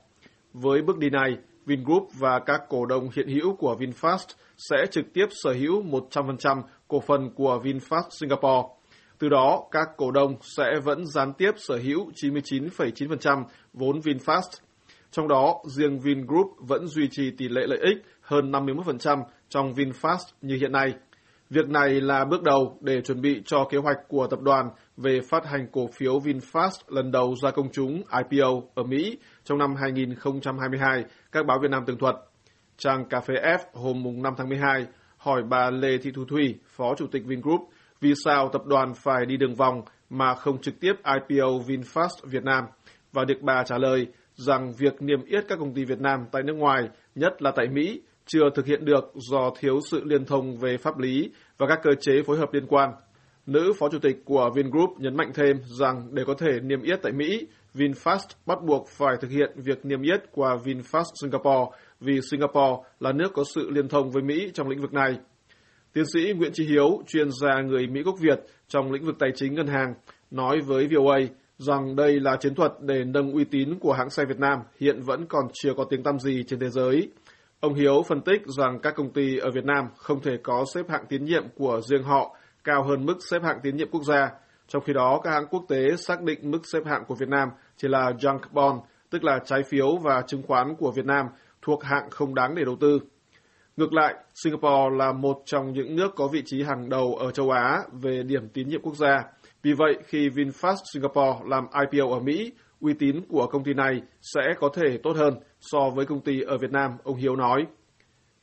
Với 0.53 0.81
bước 0.81 0.97
đi 0.97 1.09
này, 1.09 1.37
Vingroup 1.65 2.07
và 2.19 2.39
các 2.39 2.61
cổ 2.69 2.85
đông 2.85 3.09
hiện 3.15 3.27
hữu 3.27 3.55
của 3.55 3.75
VinFast 3.79 4.27
sẽ 4.57 4.85
trực 4.91 5.05
tiếp 5.13 5.25
sở 5.29 5.53
hữu 5.53 5.83
100% 5.83 6.61
cổ 6.87 6.99
phần 6.99 7.29
của 7.35 7.59
VinFast 7.63 8.09
Singapore. 8.19 8.67
Từ 9.19 9.29
đó, 9.29 9.63
các 9.71 9.87
cổ 9.97 10.11
đông 10.11 10.35
sẽ 10.41 10.79
vẫn 10.83 11.05
gián 11.05 11.33
tiếp 11.33 11.51
sở 11.57 11.77
hữu 11.77 12.11
99,9% 12.15 13.43
vốn 13.73 13.99
VinFast. 13.99 14.59
Trong 15.11 15.27
đó, 15.27 15.55
riêng 15.65 15.99
Vingroup 15.99 16.47
vẫn 16.57 16.87
duy 16.87 17.07
trì 17.11 17.31
tỷ 17.31 17.47
lệ 17.49 17.61
lợi 17.67 17.79
ích 17.81 17.97
hơn 18.21 18.51
51% 18.51 19.23
trong 19.49 19.73
VinFast 19.73 20.17
như 20.41 20.55
hiện 20.55 20.71
nay. 20.71 20.93
Việc 21.49 21.69
này 21.69 21.89
là 22.01 22.25
bước 22.25 22.43
đầu 22.43 22.77
để 22.81 23.01
chuẩn 23.01 23.21
bị 23.21 23.41
cho 23.45 23.67
kế 23.69 23.77
hoạch 23.77 23.97
của 24.07 24.27
tập 24.27 24.39
đoàn 24.41 24.69
về 24.97 25.19
phát 25.29 25.45
hành 25.45 25.67
cổ 25.71 25.87
phiếu 25.97 26.19
VinFast 26.19 26.79
lần 26.87 27.11
đầu 27.11 27.35
ra 27.43 27.51
công 27.51 27.71
chúng 27.71 27.95
IPO 27.95 28.61
ở 28.75 28.83
Mỹ 28.83 29.17
trong 29.43 29.57
năm 29.57 29.75
2022, 29.75 31.03
các 31.31 31.45
báo 31.45 31.59
Việt 31.61 31.71
Nam 31.71 31.83
tường 31.85 31.97
thuật. 31.97 32.15
Trang 32.77 33.05
Cà 33.09 33.19
phê 33.19 33.33
F 33.33 33.57
hôm 33.73 34.23
5 34.23 34.33
tháng 34.37 34.49
12 34.49 34.85
hỏi 35.17 35.43
bà 35.49 35.69
Lê 35.69 35.97
Thị 35.97 36.11
Thu 36.15 36.25
Thủy, 36.25 36.55
Phó 36.67 36.95
Chủ 36.97 37.07
tịch 37.11 37.25
Vingroup, 37.25 37.61
vì 38.01 38.13
sao 38.25 38.49
tập 38.53 38.65
đoàn 38.65 38.93
phải 39.03 39.25
đi 39.25 39.37
đường 39.37 39.55
vòng 39.55 39.81
mà 40.09 40.35
không 40.35 40.61
trực 40.61 40.79
tiếp 40.79 40.93
IPO 41.29 41.47
VinFast 41.67 42.09
Việt 42.23 42.43
Nam, 42.43 42.63
và 43.13 43.25
được 43.25 43.41
bà 43.41 43.63
trả 43.63 43.77
lời 43.77 44.07
rằng 44.33 44.73
việc 44.77 45.01
niêm 45.01 45.25
yết 45.25 45.45
các 45.47 45.59
công 45.59 45.73
ty 45.73 45.85
Việt 45.85 45.99
Nam 45.99 46.19
tại 46.31 46.43
nước 46.43 46.53
ngoài, 46.53 46.89
nhất 47.15 47.41
là 47.41 47.51
tại 47.55 47.67
Mỹ, 47.67 48.01
chưa 48.25 48.49
thực 48.55 48.65
hiện 48.65 48.85
được 48.85 49.13
do 49.31 49.51
thiếu 49.59 49.79
sự 49.91 50.01
liên 50.03 50.25
thông 50.25 50.57
về 50.57 50.77
pháp 50.77 50.97
lý 50.97 51.31
và 51.57 51.67
các 51.67 51.79
cơ 51.83 51.91
chế 51.99 52.13
phối 52.25 52.37
hợp 52.37 52.53
liên 52.53 52.67
quan. 52.67 52.89
Nữ 53.45 53.73
phó 53.79 53.89
chủ 53.89 53.99
tịch 53.99 54.17
của 54.25 54.49
Vingroup 54.55 54.89
nhấn 54.99 55.17
mạnh 55.17 55.31
thêm 55.33 55.57
rằng 55.79 56.07
để 56.11 56.23
có 56.27 56.33
thể 56.33 56.59
niêm 56.63 56.81
yết 56.81 56.99
tại 57.01 57.11
Mỹ, 57.11 57.47
VinFast 57.73 58.27
bắt 58.45 58.57
buộc 58.67 58.87
phải 58.89 59.15
thực 59.21 59.31
hiện 59.31 59.51
việc 59.55 59.85
niêm 59.85 60.01
yết 60.01 60.21
qua 60.31 60.55
VinFast 60.63 61.03
Singapore 61.21 61.77
vì 61.99 62.19
Singapore 62.31 62.89
là 62.99 63.11
nước 63.11 63.33
có 63.33 63.43
sự 63.55 63.69
liên 63.69 63.87
thông 63.87 64.11
với 64.11 64.23
Mỹ 64.23 64.51
trong 64.53 64.69
lĩnh 64.69 64.81
vực 64.81 64.93
này. 64.93 65.17
Tiến 65.95 66.05
sĩ 66.13 66.33
Nguyễn 66.33 66.51
Trí 66.53 66.65
Hiếu, 66.65 67.03
chuyên 67.07 67.29
gia 67.31 67.61
người 67.61 67.87
Mỹ 67.87 68.01
gốc 68.03 68.15
Việt 68.19 68.39
trong 68.67 68.91
lĩnh 68.91 69.05
vực 69.05 69.15
tài 69.19 69.29
chính 69.35 69.53
ngân 69.55 69.67
hàng, 69.67 69.93
nói 70.31 70.61
với 70.61 70.87
VOA 70.87 71.17
rằng 71.57 71.95
đây 71.95 72.19
là 72.19 72.35
chiến 72.39 72.55
thuật 72.55 72.71
để 72.81 73.03
nâng 73.03 73.31
uy 73.31 73.43
tín 73.43 73.79
của 73.79 73.93
hãng 73.93 74.09
xe 74.09 74.25
Việt 74.25 74.39
Nam 74.39 74.59
hiện 74.79 75.01
vẫn 75.01 75.25
còn 75.29 75.45
chưa 75.53 75.73
có 75.77 75.83
tiếng 75.89 76.03
tăm 76.03 76.19
gì 76.19 76.43
trên 76.47 76.59
thế 76.59 76.69
giới. 76.69 77.09
Ông 77.59 77.73
Hiếu 77.73 78.03
phân 78.07 78.21
tích 78.21 78.41
rằng 78.57 78.79
các 78.79 78.95
công 78.95 79.13
ty 79.13 79.37
ở 79.37 79.51
Việt 79.51 79.65
Nam 79.65 79.85
không 79.97 80.21
thể 80.21 80.31
có 80.43 80.65
xếp 80.73 80.89
hạng 80.89 81.05
tín 81.09 81.25
nhiệm 81.25 81.43
của 81.55 81.81
riêng 81.81 82.03
họ 82.03 82.37
cao 82.63 82.83
hơn 82.83 83.05
mức 83.05 83.17
xếp 83.29 83.43
hạng 83.43 83.59
tín 83.63 83.75
nhiệm 83.75 83.89
quốc 83.91 84.03
gia. 84.03 84.29
Trong 84.67 84.83
khi 84.83 84.93
đó, 84.93 85.21
các 85.23 85.31
hãng 85.31 85.47
quốc 85.47 85.65
tế 85.69 85.95
xác 85.97 86.21
định 86.21 86.51
mức 86.51 86.61
xếp 86.63 86.85
hạng 86.85 87.03
của 87.07 87.15
Việt 87.15 87.29
Nam 87.29 87.49
chỉ 87.77 87.87
là 87.87 88.11
junk 88.19 88.39
bond, 88.51 88.79
tức 89.09 89.23
là 89.23 89.39
trái 89.45 89.63
phiếu 89.63 89.97
và 89.97 90.21
chứng 90.27 90.43
khoán 90.47 90.75
của 90.75 90.91
Việt 90.91 91.05
Nam 91.05 91.25
thuộc 91.61 91.83
hạng 91.83 92.09
không 92.09 92.35
đáng 92.35 92.55
để 92.55 92.63
đầu 92.65 92.75
tư. 92.79 92.99
Ngược 93.77 93.93
lại, 93.93 94.15
Singapore 94.43 94.95
là 94.97 95.11
một 95.11 95.41
trong 95.45 95.73
những 95.73 95.95
nước 95.95 96.15
có 96.15 96.27
vị 96.27 96.41
trí 96.45 96.63
hàng 96.63 96.89
đầu 96.89 97.15
ở 97.15 97.31
châu 97.31 97.49
Á 97.49 97.77
về 98.01 98.23
điểm 98.23 98.49
tín 98.49 98.67
nhiệm 98.67 98.81
quốc 98.81 98.95
gia. 98.95 99.23
Vì 99.63 99.73
vậy, 99.73 99.97
khi 100.05 100.29
VinFast 100.29 100.75
Singapore 100.93 101.39
làm 101.45 101.63
IPO 101.91 102.13
ở 102.13 102.19
Mỹ, 102.19 102.51
uy 102.79 102.93
tín 102.99 103.21
của 103.29 103.47
công 103.47 103.63
ty 103.63 103.73
này 103.73 104.01
sẽ 104.21 104.41
có 104.59 104.69
thể 104.73 104.97
tốt 105.03 105.15
hơn 105.15 105.33
so 105.59 105.89
với 105.95 106.05
công 106.05 106.21
ty 106.21 106.41
ở 106.41 106.57
Việt 106.57 106.71
Nam, 106.71 106.91
ông 107.03 107.15
Hiếu 107.15 107.35
nói. 107.35 107.65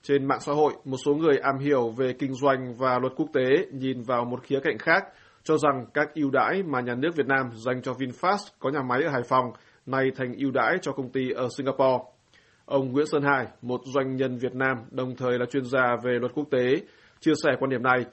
Trên 0.02 0.28
mạng 0.28 0.40
xã 0.40 0.52
hội, 0.52 0.73
một 0.85 0.97
số 1.04 1.14
người 1.14 1.38
am 1.38 1.59
hiểu 1.59 1.90
về 1.90 2.12
kinh 2.18 2.35
doanh 2.35 2.75
và 2.78 2.99
luật 2.99 3.12
quốc 3.16 3.28
tế 3.33 3.66
nhìn 3.73 4.02
vào 4.02 4.25
một 4.25 4.42
khía 4.42 4.61
cạnh 4.62 4.78
khác, 4.78 5.04
cho 5.42 5.56
rằng 5.59 5.87
các 5.95 6.14
ưu 6.14 6.30
đãi 6.30 6.62
mà 6.62 6.80
nhà 6.80 6.95
nước 6.95 7.16
Việt 7.16 7.26
Nam 7.26 7.50
dành 7.66 7.83
cho 7.83 7.92
VinFast 7.92 8.50
có 8.59 8.71
nhà 8.71 8.83
máy 8.83 9.02
ở 9.02 9.11
Hải 9.11 9.23
Phòng 9.28 9.52
nay 9.87 10.11
thành 10.16 10.35
ưu 10.38 10.50
đãi 10.50 10.78
cho 10.83 10.92
công 10.92 11.12
ty 11.12 11.30
ở 11.30 11.49
Singapore. 11.56 12.04
Ông 12.66 12.92
Nguyễn 12.92 13.07
Sơn 13.07 13.23
Hải, 13.23 13.47
một 13.62 13.81
doanh 13.85 14.16
nhân 14.16 14.38
Việt 14.38 14.54
Nam 14.54 14.76
đồng 14.90 15.16
thời 15.16 15.38
là 15.38 15.47
chuyên 15.47 15.64
gia 15.64 15.97
về 16.04 16.12
luật 16.21 16.33
quốc 16.35 16.47
tế, 16.50 16.81
chia 17.21 17.33
sẻ 17.45 17.50
quan 17.59 17.71
điểm 17.71 17.83
này, 17.83 18.04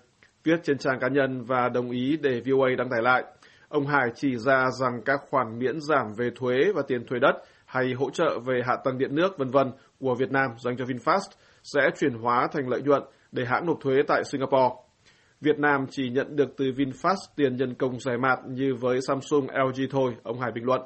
viết 0.43 0.59
trên 0.63 0.77
trang 0.77 0.99
cá 0.99 1.07
nhân 1.07 1.43
và 1.43 1.69
đồng 1.69 1.91
ý 1.91 2.17
để 2.21 2.41
VOA 2.45 2.69
đăng 2.77 2.89
tải 2.89 3.01
lại. 3.01 3.23
Ông 3.69 3.87
Hải 3.87 4.09
chỉ 4.15 4.37
ra 4.37 4.65
rằng 4.79 5.01
các 5.05 5.19
khoản 5.29 5.59
miễn 5.59 5.81
giảm 5.81 6.13
về 6.17 6.29
thuế 6.35 6.57
và 6.75 6.81
tiền 6.87 7.05
thuê 7.07 7.19
đất 7.19 7.33
hay 7.65 7.93
hỗ 7.93 8.09
trợ 8.09 8.39
về 8.45 8.61
hạ 8.65 8.75
tầng 8.83 8.97
điện 8.97 9.15
nước 9.15 9.37
vân 9.37 9.49
vân 9.49 9.71
của 9.99 10.15
Việt 10.15 10.31
Nam 10.31 10.51
dành 10.63 10.77
cho 10.77 10.85
VinFast 10.85 11.29
sẽ 11.63 11.81
chuyển 11.99 12.13
hóa 12.13 12.47
thành 12.51 12.69
lợi 12.69 12.81
nhuận 12.81 13.03
để 13.31 13.45
hãng 13.45 13.65
nộp 13.65 13.77
thuế 13.81 13.95
tại 14.07 14.23
Singapore. 14.31 14.75
Việt 15.41 15.59
Nam 15.59 15.85
chỉ 15.89 16.09
nhận 16.09 16.35
được 16.35 16.49
từ 16.57 16.65
VinFast 16.65 17.15
tiền 17.35 17.55
nhân 17.55 17.73
công 17.73 17.99
rẻ 17.99 18.17
mạt 18.17 18.39
như 18.47 18.75
với 18.75 18.99
Samsung, 19.07 19.47
LG 19.49 19.81
thôi, 19.91 20.15
ông 20.23 20.39
Hải 20.39 20.51
bình 20.51 20.65
luận. 20.65 20.81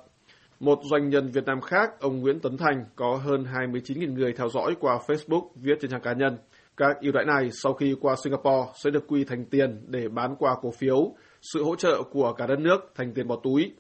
Một 0.63 0.79
doanh 0.84 1.10
nhân 1.10 1.32
Việt 1.32 1.46
Nam 1.46 1.62
khác, 1.62 2.00
ông 2.00 2.20
Nguyễn 2.20 2.39
Tấn 2.39 2.58
Thành, 2.58 2.86
có 2.96 3.15
hơn 3.15 3.43
29.000 3.43 4.13
người 4.13 4.34
theo 4.34 4.50
dõi 4.50 4.75
qua 4.79 5.00
Facebook 5.08 5.48
viết 5.55 5.74
trên 5.82 5.91
trang 5.91 6.01
cá 6.01 6.13
nhân. 6.13 6.38
Các 6.77 6.98
ưu 7.01 7.12
đãi 7.12 7.25
này 7.25 7.50
sau 7.63 7.74
khi 7.74 7.96
qua 8.01 8.15
Singapore 8.24 8.72
sẽ 8.84 8.89
được 8.89 9.08
quy 9.08 9.24
thành 9.24 9.46
tiền 9.46 9.86
để 9.88 10.08
bán 10.08 10.36
qua 10.39 10.55
cổ 10.62 10.72
phiếu, 10.72 11.15
sự 11.41 11.63
hỗ 11.63 11.75
trợ 11.75 12.01
của 12.12 12.34
cả 12.34 12.48
đất 12.48 12.60
nước 12.60 12.79
thành 12.96 13.13
tiền 13.13 13.27
bỏ 13.27 13.36
túi. 13.43 13.72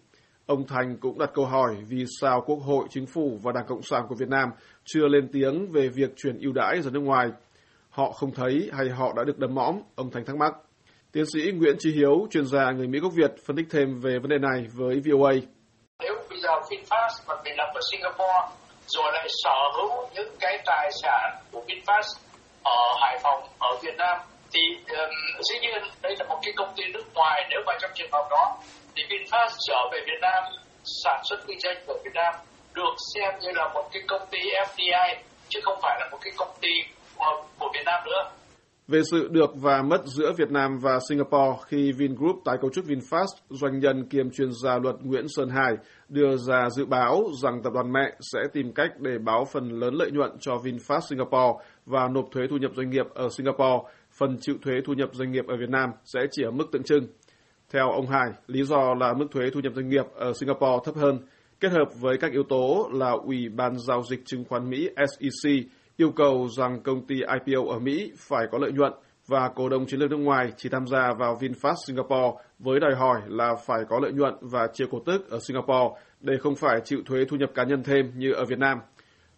Ông 0.45 0.67
Thành 0.67 0.97
cũng 0.97 1.19
đặt 1.19 1.31
câu 1.33 1.45
hỏi 1.45 1.75
vì 1.89 2.05
sao 2.21 2.43
Quốc 2.45 2.59
hội, 2.59 2.85
Chính 2.89 3.05
phủ 3.05 3.39
và 3.43 3.51
Đảng 3.51 3.65
Cộng 3.67 3.81
sản 3.81 4.05
của 4.09 4.15
Việt 4.15 4.29
Nam 4.29 4.49
chưa 4.85 5.07
lên 5.07 5.27
tiếng 5.31 5.71
về 5.71 5.89
việc 5.89 6.13
chuyển 6.15 6.39
ưu 6.39 6.51
đãi 6.53 6.81
ra 6.81 6.91
nước 6.91 7.03
ngoài. 7.03 7.27
Họ 7.89 8.11
không 8.11 8.31
thấy 8.35 8.69
hay 8.73 8.89
họ 8.89 9.13
đã 9.17 9.23
được 9.23 9.39
đấm 9.39 9.55
mõm, 9.55 9.75
ông 9.95 10.11
Thành 10.11 10.25
thắc 10.25 10.35
mắc. 10.35 10.53
Tiến 11.11 11.23
sĩ 11.33 11.51
Nguyễn 11.51 11.75
Trí 11.79 11.91
Hiếu, 11.91 12.27
chuyên 12.29 12.45
gia 12.45 12.71
người 12.71 12.87
Mỹ 12.87 12.99
gốc 12.99 13.11
Việt, 13.15 13.31
phân 13.45 13.55
tích 13.55 13.67
thêm 13.69 13.99
về 13.99 14.19
vấn 14.19 14.29
đề 14.29 14.37
này 14.37 14.67
với 14.75 15.01
VOA. 15.05 15.33
Nếu 16.53 16.61
VinFast 16.69 17.15
mà 17.27 17.35
bị 17.43 17.51
lập 17.57 17.71
ở 17.75 17.81
Singapore, 17.91 18.43
rồi 18.87 19.11
lại 19.13 19.27
sở 19.43 19.57
hữu 19.75 20.07
những 20.13 20.35
cái 20.39 20.57
tài 20.65 20.89
sản 21.01 21.35
của 21.51 21.61
VinFast 21.67 22.19
ở 22.63 22.81
Hải 23.01 23.19
Phòng, 23.23 23.43
ở 23.59 23.77
Việt 23.81 23.95
Nam, 23.97 24.17
thì 24.53 24.59
um, 24.89 25.09
dĩ 25.49 25.59
nhiên 25.61 25.83
đây 26.01 26.15
là 26.19 26.25
một 26.29 26.39
cái 26.43 26.53
công 26.55 26.73
ty 26.75 26.83
nước 26.93 27.03
ngoài 27.13 27.47
nếu 27.49 27.59
mà 27.65 27.73
trong 27.81 27.91
trường 27.93 28.11
hợp 28.11 28.27
đó 28.31 28.57
thì 28.95 29.03
VinFast 29.09 29.49
trở 29.67 29.89
về 29.91 29.99
Việt 30.05 30.19
Nam 30.21 30.43
sản 31.03 31.21
xuất 31.29 31.37
kinh 31.47 31.59
doanh 31.59 31.77
ở 31.87 31.95
Việt 32.03 32.13
Nam 32.13 32.33
được 32.73 32.95
xem 33.13 33.33
như 33.41 33.49
là 33.53 33.69
một 33.73 33.89
cái 33.91 34.01
công 34.07 34.27
ty 34.31 34.39
FDI 34.39 35.15
chứ 35.49 35.59
không 35.63 35.79
phải 35.81 35.97
là 35.99 36.09
một 36.11 36.17
cái 36.21 36.33
công 36.37 36.55
ty 36.61 36.69
của, 37.17 37.43
của 37.59 37.69
Việt 37.73 37.83
Nam 37.85 37.99
nữa. 38.05 38.29
Về 38.87 39.01
sự 39.11 39.27
được 39.31 39.49
và 39.55 39.81
mất 39.81 40.01
giữa 40.05 40.31
Việt 40.37 40.51
Nam 40.51 40.79
và 40.81 40.99
Singapore 41.09 41.63
khi 41.67 41.91
Vingroup 41.91 42.35
tái 42.45 42.55
cấu 42.61 42.71
trúc 42.73 42.85
VinFast, 42.85 43.35
doanh 43.49 43.79
nhân 43.79 44.09
kiêm 44.09 44.31
chuyên 44.31 44.49
gia 44.63 44.77
luật 44.77 44.95
Nguyễn 45.01 45.25
Sơn 45.35 45.49
Hải 45.49 45.73
đưa 46.13 46.37
ra 46.37 46.69
dự 46.69 46.85
báo 46.85 47.23
rằng 47.41 47.61
tập 47.63 47.73
đoàn 47.73 47.91
mẹ 47.91 48.15
sẽ 48.19 48.39
tìm 48.53 48.73
cách 48.73 48.91
để 48.99 49.17
báo 49.17 49.45
phần 49.45 49.69
lớn 49.69 49.93
lợi 49.93 50.11
nhuận 50.11 50.31
cho 50.39 50.53
VinFast 50.53 50.99
Singapore 51.09 51.65
và 51.85 52.07
nộp 52.07 52.25
thuế 52.31 52.47
thu 52.49 52.57
nhập 52.57 52.71
doanh 52.75 52.89
nghiệp 52.89 53.05
ở 53.13 53.29
Singapore, 53.37 53.89
phần 54.11 54.37
chịu 54.41 54.55
thuế 54.61 54.73
thu 54.85 54.93
nhập 54.93 55.09
doanh 55.13 55.31
nghiệp 55.31 55.47
ở 55.47 55.55
Việt 55.59 55.69
Nam 55.69 55.89
sẽ 56.05 56.19
chỉ 56.31 56.43
ở 56.43 56.51
mức 56.51 56.65
tượng 56.71 56.83
trưng. 56.83 57.07
Theo 57.73 57.91
ông 57.91 58.07
Hải, 58.07 58.29
lý 58.47 58.63
do 58.63 58.93
là 58.99 59.13
mức 59.13 59.25
thuế 59.31 59.49
thu 59.53 59.59
nhập 59.59 59.73
doanh 59.75 59.89
nghiệp 59.89 60.05
ở 60.15 60.33
Singapore 60.39 60.77
thấp 60.85 60.95
hơn, 60.95 61.19
kết 61.59 61.71
hợp 61.71 61.87
với 62.01 62.17
các 62.17 62.31
yếu 62.31 62.43
tố 62.43 62.89
là 62.93 63.11
Ủy 63.11 63.49
ban 63.55 63.77
Giao 63.87 64.01
dịch 64.09 64.25
Chứng 64.25 64.45
khoán 64.45 64.69
Mỹ 64.69 64.89
SEC 64.95 65.51
yêu 65.97 66.11
cầu 66.15 66.47
rằng 66.57 66.81
công 66.83 67.07
ty 67.07 67.15
IPO 67.15 67.71
ở 67.71 67.79
Mỹ 67.79 68.11
phải 68.17 68.45
có 68.51 68.57
lợi 68.57 68.71
nhuận 68.71 68.93
và 69.27 69.49
cổ 69.55 69.69
đông 69.69 69.85
chiến 69.85 69.99
lược 69.99 70.11
nước 70.11 70.17
ngoài 70.17 70.51
chỉ 70.57 70.69
tham 70.69 70.87
gia 70.87 71.13
vào 71.13 71.37
VinFast 71.39 71.75
Singapore 71.87 72.43
với 72.59 72.79
đòi 72.79 72.95
hỏi 72.95 73.21
là 73.27 73.55
phải 73.65 73.79
có 73.89 73.99
lợi 73.99 74.11
nhuận 74.11 74.33
và 74.41 74.67
chia 74.73 74.85
cổ 74.91 74.99
tức 75.05 75.29
ở 75.29 75.39
Singapore 75.47 76.01
để 76.21 76.33
không 76.41 76.55
phải 76.55 76.81
chịu 76.85 76.99
thuế 77.05 77.25
thu 77.25 77.37
nhập 77.37 77.49
cá 77.55 77.63
nhân 77.63 77.83
thêm 77.83 78.11
như 78.15 78.33
ở 78.33 78.45
Việt 78.45 78.59
Nam. 78.59 78.77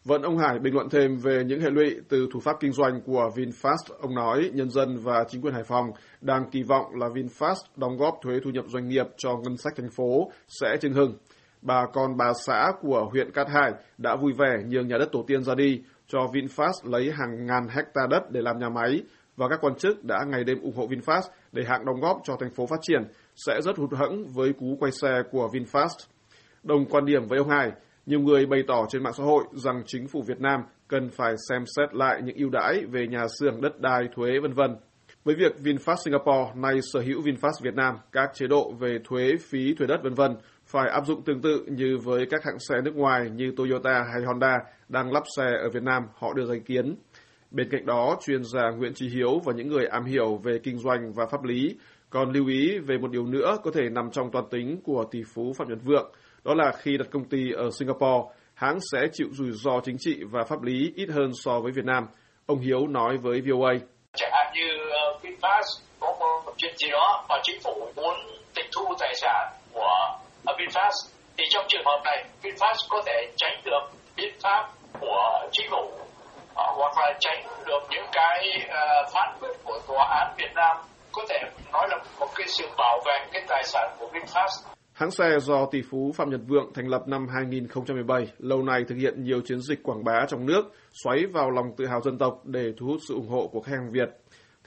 Vẫn 0.05 0.21
ông 0.21 0.37
Hải 0.37 0.59
bình 0.59 0.73
luận 0.73 0.89
thêm 0.89 1.17
về 1.17 1.43
những 1.43 1.61
hệ 1.61 1.69
lụy 1.69 1.95
từ 2.09 2.27
thủ 2.33 2.39
pháp 2.39 2.55
kinh 2.59 2.71
doanh 2.71 3.01
của 3.01 3.29
VinFast. 3.35 3.95
Ông 4.01 4.15
nói 4.15 4.51
nhân 4.53 4.69
dân 4.69 4.97
và 4.97 5.23
chính 5.27 5.41
quyền 5.41 5.53
Hải 5.53 5.63
Phòng 5.63 5.85
đang 6.21 6.49
kỳ 6.51 6.63
vọng 6.63 6.85
là 6.95 7.07
VinFast 7.07 7.55
đóng 7.75 7.97
góp 7.97 8.17
thuế 8.23 8.39
thu 8.43 8.49
nhập 8.49 8.65
doanh 8.67 8.87
nghiệp 8.87 9.05
cho 9.17 9.37
ngân 9.37 9.57
sách 9.57 9.73
thành 9.77 9.89
phố 9.89 10.31
sẽ 10.47 10.77
chưng 10.81 10.93
hưng. 10.93 11.17
Bà 11.61 11.85
con 11.93 12.17
bà 12.17 12.33
xã 12.45 12.71
của 12.81 13.07
huyện 13.11 13.31
Cát 13.31 13.47
Hải 13.49 13.71
đã 13.97 14.15
vui 14.15 14.33
vẻ 14.37 14.63
nhường 14.67 14.87
nhà 14.87 14.97
đất 14.97 15.11
tổ 15.11 15.23
tiên 15.27 15.43
ra 15.43 15.55
đi 15.55 15.81
cho 16.07 16.19
VinFast 16.19 16.91
lấy 16.91 17.11
hàng 17.11 17.45
ngàn 17.45 17.67
hecta 17.67 18.01
đất 18.09 18.31
để 18.31 18.41
làm 18.41 18.59
nhà 18.59 18.69
máy 18.69 19.03
và 19.35 19.47
các 19.47 19.59
quan 19.61 19.75
chức 19.75 20.03
đã 20.03 20.25
ngày 20.27 20.43
đêm 20.43 20.61
ủng 20.61 20.75
hộ 20.75 20.87
VinFast 20.87 21.21
để 21.51 21.63
hãng 21.67 21.85
đóng 21.85 22.01
góp 22.01 22.21
cho 22.23 22.35
thành 22.39 22.51
phố 22.55 22.65
phát 22.65 22.79
triển 22.81 23.01
sẽ 23.35 23.61
rất 23.61 23.77
hụt 23.77 23.93
hẫng 23.93 24.25
với 24.27 24.53
cú 24.53 24.77
quay 24.79 24.91
xe 24.91 25.21
của 25.31 25.49
VinFast. 25.53 26.07
Đồng 26.63 26.85
quan 26.85 27.05
điểm 27.05 27.27
với 27.27 27.39
ông 27.39 27.49
Hải, 27.49 27.71
nhiều 28.05 28.19
người 28.19 28.45
bày 28.45 28.63
tỏ 28.67 28.85
trên 28.89 29.03
mạng 29.03 29.13
xã 29.17 29.23
hội 29.23 29.43
rằng 29.51 29.83
chính 29.85 30.07
phủ 30.07 30.21
Việt 30.27 30.39
Nam 30.39 30.59
cần 30.87 31.09
phải 31.09 31.35
xem 31.49 31.63
xét 31.77 31.95
lại 31.95 32.21
những 32.23 32.35
ưu 32.35 32.49
đãi 32.49 32.85
về 32.91 33.07
nhà 33.07 33.27
xưởng, 33.39 33.61
đất 33.61 33.79
đai, 33.79 34.03
thuế 34.15 34.39
vân 34.41 34.53
vân. 34.53 34.75
Với 35.23 35.35
việc 35.35 35.55
VinFast 35.63 35.95
Singapore 36.05 36.51
nay 36.55 36.73
sở 36.93 36.99
hữu 36.99 37.21
VinFast 37.21 37.63
Việt 37.63 37.75
Nam, 37.75 37.95
các 38.11 38.29
chế 38.33 38.47
độ 38.47 38.71
về 38.79 38.97
thuế, 39.03 39.31
phí, 39.49 39.73
thuế 39.73 39.87
đất 39.87 39.99
vân 40.03 40.13
vân 40.13 40.37
phải 40.65 40.89
áp 40.89 41.05
dụng 41.05 41.21
tương 41.21 41.41
tự 41.41 41.65
như 41.67 41.97
với 42.03 42.25
các 42.29 42.43
hãng 42.43 42.59
xe 42.59 42.75
nước 42.83 42.95
ngoài 42.95 43.29
như 43.29 43.53
Toyota 43.57 44.03
hay 44.13 44.23
Honda 44.25 44.57
đang 44.89 45.11
lắp 45.11 45.23
xe 45.37 45.45
ở 45.63 45.69
Việt 45.73 45.83
Nam 45.83 46.03
họ 46.15 46.33
đưa 46.33 46.45
ra 46.45 46.53
ý 46.53 46.59
kiến. 46.59 46.95
Bên 47.55 47.69
cạnh 47.71 47.85
đó, 47.85 48.17
chuyên 48.25 48.43
gia 48.43 48.69
Nguyễn 48.69 48.93
Trí 48.93 49.09
Hiếu 49.09 49.39
và 49.45 49.53
những 49.55 49.67
người 49.67 49.85
am 49.87 50.05
hiểu 50.05 50.39
về 50.43 50.59
kinh 50.63 50.77
doanh 50.77 51.13
và 51.15 51.25
pháp 51.31 51.43
lý 51.43 51.75
còn 52.09 52.31
lưu 52.31 52.47
ý 52.47 52.79
về 52.87 52.97
một 52.97 53.11
điều 53.11 53.25
nữa 53.25 53.57
có 53.63 53.71
thể 53.73 53.81
nằm 53.91 54.11
trong 54.11 54.31
toàn 54.31 54.45
tính 54.51 54.81
của 54.83 55.03
tỷ 55.11 55.19
phú 55.33 55.53
Phạm 55.57 55.69
Nhật 55.69 55.77
Vượng, 55.83 56.11
đó 56.43 56.53
là 56.53 56.71
khi 56.77 56.97
đặt 56.97 57.07
công 57.11 57.25
ty 57.29 57.51
ở 57.51 57.69
Singapore, 57.79 58.23
hãng 58.53 58.77
sẽ 58.91 58.99
chịu 59.13 59.27
rủi 59.31 59.51
ro 59.51 59.71
chính 59.83 59.95
trị 59.99 60.15
và 60.31 60.43
pháp 60.43 60.61
lý 60.63 60.93
ít 60.95 61.09
hơn 61.09 61.31
so 61.43 61.59
với 61.59 61.71
Việt 61.71 61.85
Nam. 61.85 62.07
Ông 62.45 62.59
Hiếu 62.59 62.87
nói 62.87 63.17
với 63.17 63.41
VOA. 63.41 63.73
Chẳng 64.15 64.31
hạn 64.33 64.53
như 64.55 64.67
ờ, 64.91 65.19
VinFast 65.21 65.83
có 65.99 66.15
một 66.19 66.53
chuyện 66.57 66.73
gì 66.77 66.87
đó 66.91 67.25
mà 67.29 67.35
chính 67.43 67.59
phủ 67.63 67.91
muốn 67.95 68.15
tịch 68.55 68.69
thu 68.75 68.85
tài 68.99 69.13
sản 69.21 69.51
của 69.73 69.89
ờ, 70.45 70.53
VinFast 70.57 71.09
thì 71.37 71.43
trong 71.49 71.65
trường 71.67 71.85
hợp 71.85 72.01
này 72.05 72.25
VinFast 72.43 72.87
có 72.89 73.01
thể 73.05 73.31
tránh 73.37 73.61
được 73.65 73.81
biện 74.15 74.33
pháp 74.43 74.69
của 74.99 75.47
chính 75.51 75.67
phủ 75.71 75.94
Ờ, 76.55 76.65
hoặc 76.75 76.93
là 76.97 77.17
tránh 77.19 77.43
được 77.65 77.79
những 77.89 78.05
cái 78.11 78.47
uh, 78.65 79.13
phán 79.13 79.37
quyết 79.39 79.53
của 79.63 79.79
tòa 79.87 80.07
án 80.19 80.35
Việt 80.37 80.51
Nam 80.55 80.77
có 81.11 81.21
thể 81.29 81.37
nói 81.73 81.87
là 81.89 81.97
một 82.19 82.27
cái 82.35 82.47
sự 82.47 82.65
bảo 82.77 82.99
vệ 83.05 83.27
cái 83.33 83.43
tài 83.47 83.63
sản 83.63 83.95
của 83.99 84.07
VinFast. 84.13 84.75
Hãng 84.93 85.11
xe 85.11 85.39
do 85.39 85.65
tỷ 85.71 85.81
phú 85.91 86.11
Phạm 86.15 86.29
Nhật 86.29 86.41
Vượng 86.47 86.71
thành 86.73 86.87
lập 86.87 87.01
năm 87.07 87.27
2017, 87.35 88.27
lâu 88.37 88.63
nay 88.63 88.83
thực 88.87 88.95
hiện 88.95 89.23
nhiều 89.23 89.41
chiến 89.45 89.59
dịch 89.59 89.83
quảng 89.83 90.03
bá 90.03 90.25
trong 90.27 90.45
nước, 90.45 90.61
xoáy 91.03 91.25
vào 91.33 91.51
lòng 91.51 91.65
tự 91.77 91.85
hào 91.87 92.01
dân 92.01 92.17
tộc 92.17 92.33
để 92.43 92.73
thu 92.77 92.85
hút 92.85 92.97
sự 93.07 93.13
ủng 93.13 93.29
hộ 93.29 93.47
của 93.47 93.61
khách 93.61 93.71
hàng 93.71 93.91
Việt. 93.91 94.09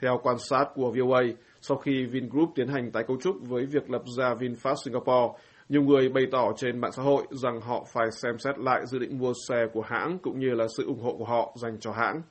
Theo 0.00 0.20
quan 0.22 0.38
sát 0.38 0.64
của 0.74 0.92
VOA, 0.96 1.22
sau 1.60 1.76
khi 1.76 2.06
Vingroup 2.06 2.48
tiến 2.54 2.68
hành 2.68 2.90
tái 2.90 3.04
cấu 3.08 3.16
trúc 3.22 3.36
với 3.40 3.66
việc 3.66 3.90
lập 3.90 4.02
ra 4.18 4.34
VinFast 4.34 4.74
Singapore, 4.84 5.38
nhiều 5.68 5.82
người 5.82 6.08
bày 6.08 6.24
tỏ 6.32 6.52
trên 6.56 6.80
mạng 6.80 6.92
xã 6.92 7.02
hội 7.02 7.22
rằng 7.30 7.60
họ 7.60 7.84
phải 7.92 8.06
xem 8.10 8.38
xét 8.38 8.58
lại 8.58 8.80
dự 8.86 8.98
định 8.98 9.18
mua 9.18 9.32
xe 9.48 9.56
của 9.72 9.82
hãng 9.82 10.18
cũng 10.22 10.38
như 10.38 10.50
là 10.50 10.64
sự 10.76 10.86
ủng 10.86 11.02
hộ 11.02 11.14
của 11.18 11.24
họ 11.24 11.52
dành 11.62 11.76
cho 11.80 11.92
hãng. 11.92 12.22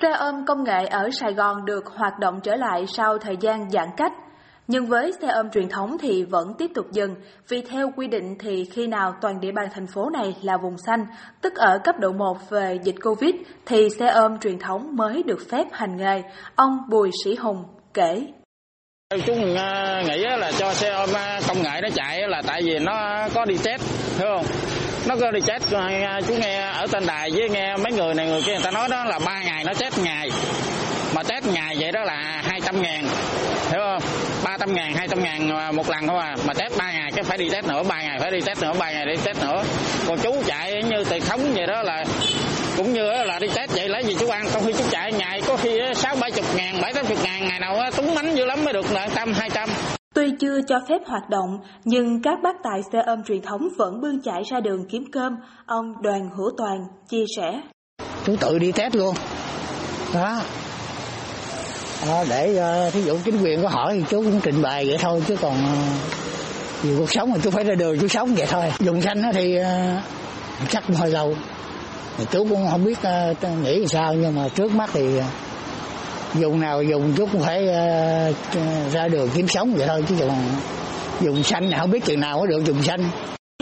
Xe 0.00 0.12
ôm 0.18 0.44
công 0.46 0.64
nghệ 0.64 0.86
ở 0.86 1.10
Sài 1.12 1.34
Gòn 1.34 1.64
được 1.64 1.86
hoạt 1.86 2.18
động 2.20 2.40
trở 2.42 2.56
lại 2.56 2.86
sau 2.86 3.18
thời 3.18 3.36
gian 3.40 3.70
giãn 3.70 3.88
cách. 3.96 4.12
Nhưng 4.66 4.86
với 4.86 5.12
xe 5.20 5.28
ôm 5.28 5.50
truyền 5.50 5.68
thống 5.68 5.96
thì 6.00 6.24
vẫn 6.24 6.54
tiếp 6.58 6.70
tục 6.74 6.86
dừng, 6.92 7.14
vì 7.48 7.62
theo 7.62 7.90
quy 7.96 8.06
định 8.06 8.36
thì 8.38 8.64
khi 8.64 8.86
nào 8.86 9.14
toàn 9.20 9.40
địa 9.40 9.52
bàn 9.52 9.68
thành 9.74 9.86
phố 9.86 10.10
này 10.10 10.36
là 10.42 10.56
vùng 10.56 10.78
xanh, 10.78 11.06
tức 11.40 11.54
ở 11.54 11.78
cấp 11.84 11.94
độ 12.00 12.12
1 12.12 12.50
về 12.50 12.78
dịch 12.84 12.96
Covid, 13.04 13.34
thì 13.66 13.88
xe 13.98 14.06
ôm 14.06 14.38
truyền 14.38 14.58
thống 14.58 14.96
mới 14.96 15.22
được 15.22 15.38
phép 15.50 15.66
hành 15.72 15.96
nghề. 15.96 16.22
Ông 16.54 16.78
Bùi 16.90 17.10
Sĩ 17.24 17.34
Hùng 17.34 17.64
kể. 17.94 18.26
Chúng 19.26 19.56
ờ, 19.56 20.02
nghĩ 20.06 20.18
là 20.18 20.52
cho 20.58 20.74
xe 20.74 20.88
ôm 20.88 21.10
ờ, 21.12 21.40
công 21.48 21.62
nghệ 21.62 21.80
nó 21.82 21.88
chạy 21.94 22.28
là 22.28 22.42
tại 22.46 22.62
vì 22.62 22.78
nó 22.78 23.28
có 23.34 23.44
đi 23.44 23.54
test, 23.64 23.82
hiểu 24.18 24.28
không? 24.28 24.46
Nó 25.06 25.16
có 25.20 25.30
đi 25.30 25.40
test, 25.46 25.62
ờ, 25.70 26.20
chú 26.26 26.34
nghe 26.34 26.58
ở 26.58 26.86
tên 26.92 27.06
đài 27.06 27.30
với 27.30 27.48
nghe 27.48 27.76
mấy 27.76 27.92
người 27.92 28.14
này 28.14 28.26
người 28.26 28.42
kia 28.42 28.52
người 28.52 28.64
ta 28.64 28.70
nói 28.70 28.88
đó 28.88 29.04
là 29.04 29.18
ba 29.18 29.42
ngày 29.42 29.64
nó 29.64 29.72
test 29.74 29.98
ngày. 29.98 30.30
Mà 31.14 31.22
test 31.22 31.44
ngày 31.46 31.76
vậy 31.78 31.92
đó 31.92 32.02
là 32.04 32.42
200 32.44 32.82
ngàn, 32.82 33.04
hiểu 33.70 33.80
không? 33.80 34.02
300 34.44 34.74
ngàn, 34.74 34.94
200 34.94 35.22
ngàn 35.22 35.76
một 35.76 35.88
lần 35.88 36.06
thôi 36.06 36.20
à. 36.22 36.36
Mà 36.46 36.54
test 36.54 36.76
3 36.78 36.92
ngày 36.92 37.10
cái 37.14 37.24
phải 37.24 37.38
đi 37.38 37.48
test 37.48 37.66
nữa, 37.66 37.82
3 37.82 38.02
ngày 38.02 38.18
phải 38.20 38.30
đi 38.30 38.40
test 38.40 38.62
nữa, 38.62 38.72
3 38.78 38.90
ngày 38.90 39.06
đi 39.06 39.16
test 39.24 39.42
nữa. 39.42 39.64
Còn 40.06 40.18
chú 40.18 40.42
chạy 40.46 40.82
như 40.82 41.04
tiền 41.10 41.22
thống 41.22 41.52
vậy 41.54 41.66
đó 41.66 41.82
là 41.82 42.04
cũng 42.78 42.92
như 42.92 43.02
là 43.02 43.38
đi 43.38 43.48
test 43.54 43.70
vậy 43.70 43.88
lấy 43.88 44.04
gì 44.04 44.16
chú 44.20 44.28
ăn 44.28 44.46
trong 44.52 44.66
khi 44.66 44.72
chú 44.78 44.84
chạy 44.90 45.12
ngày 45.12 45.40
có 45.46 45.56
khi 45.56 45.70
sáu 45.94 46.16
bảy 46.16 46.30
chục 46.30 46.44
ngàn 46.56 46.80
bảy 46.80 46.92
tám 46.92 47.06
chục 47.06 47.18
ngàn 47.24 47.48
ngày 47.48 47.60
nào 47.60 47.78
á 47.78 47.90
tú 47.90 48.07
mới 48.68 48.82
được 48.82 48.92
là 48.92 49.08
trăm 49.16 49.32
hai 49.32 49.50
trăm 49.50 49.68
Tuy 50.14 50.30
chưa 50.40 50.60
cho 50.68 50.80
phép 50.88 50.98
hoạt 51.06 51.30
động, 51.30 51.58
nhưng 51.84 52.22
các 52.22 52.38
bác 52.42 52.56
tài 52.62 52.80
xe 52.92 52.98
ôm 53.06 53.22
truyền 53.26 53.42
thống 53.42 53.68
vẫn 53.78 54.00
bươn 54.00 54.20
chạy 54.24 54.42
ra 54.50 54.60
đường 54.60 54.84
kiếm 54.90 55.04
cơm, 55.12 55.36
ông 55.66 56.02
Đoàn 56.02 56.30
Hữu 56.36 56.50
Toàn 56.56 56.78
chia 57.08 57.24
sẻ. 57.36 57.60
Chú 58.24 58.36
tự 58.40 58.58
đi 58.58 58.72
test 58.72 58.94
luôn. 58.94 59.14
Đó. 60.14 60.40
Đó, 62.06 62.24
để 62.30 62.62
uh, 62.86 62.92
thí 62.92 63.02
dụ 63.02 63.18
chính 63.24 63.42
quyền 63.42 63.62
có 63.62 63.68
hỏi 63.68 63.94
thì 63.94 64.04
chú 64.10 64.22
cũng 64.22 64.40
trình 64.42 64.62
bày 64.62 64.86
vậy 64.86 64.96
thôi 65.00 65.22
chứ 65.26 65.36
còn 65.36 65.54
vì 66.82 66.96
cuộc 66.98 67.10
sống 67.10 67.30
mà 67.30 67.38
chú 67.42 67.50
phải 67.50 67.64
ra 67.64 67.74
đường 67.74 67.98
chú 68.00 68.08
sống 68.08 68.34
vậy 68.34 68.46
thôi. 68.50 68.72
Dùng 68.78 69.02
xanh 69.02 69.22
thì 69.34 69.58
uh, 69.60 70.70
chắc 70.70 70.84
hơi 70.96 71.10
lâu 71.10 71.34
thì 72.18 72.24
chú 72.30 72.46
cũng 72.50 72.68
không 72.70 72.84
biết 72.84 72.98
nghĩ 73.64 73.86
sao 73.86 74.14
nhưng 74.14 74.36
mà 74.36 74.48
trước 74.54 74.72
mắt 74.74 74.90
thì 74.92 75.20
dùng 76.34 76.60
nào 76.60 76.82
dùng 76.82 77.12
chú 77.16 77.26
cũng 77.32 77.40
phải 77.40 77.64
uh, 77.64 78.92
ra 78.92 79.08
đường 79.08 79.28
kiếm 79.34 79.48
sống 79.48 79.72
vậy 79.76 79.86
thôi 79.88 80.04
chứ 80.08 80.14
còn 80.20 80.38
dùng 81.20 81.42
xanh 81.42 81.70
không 81.78 81.90
biết 81.90 82.04
chừng 82.04 82.20
nào 82.20 82.40
có 82.40 82.46
được 82.46 82.64
dùng 82.64 82.82
xanh 82.82 83.00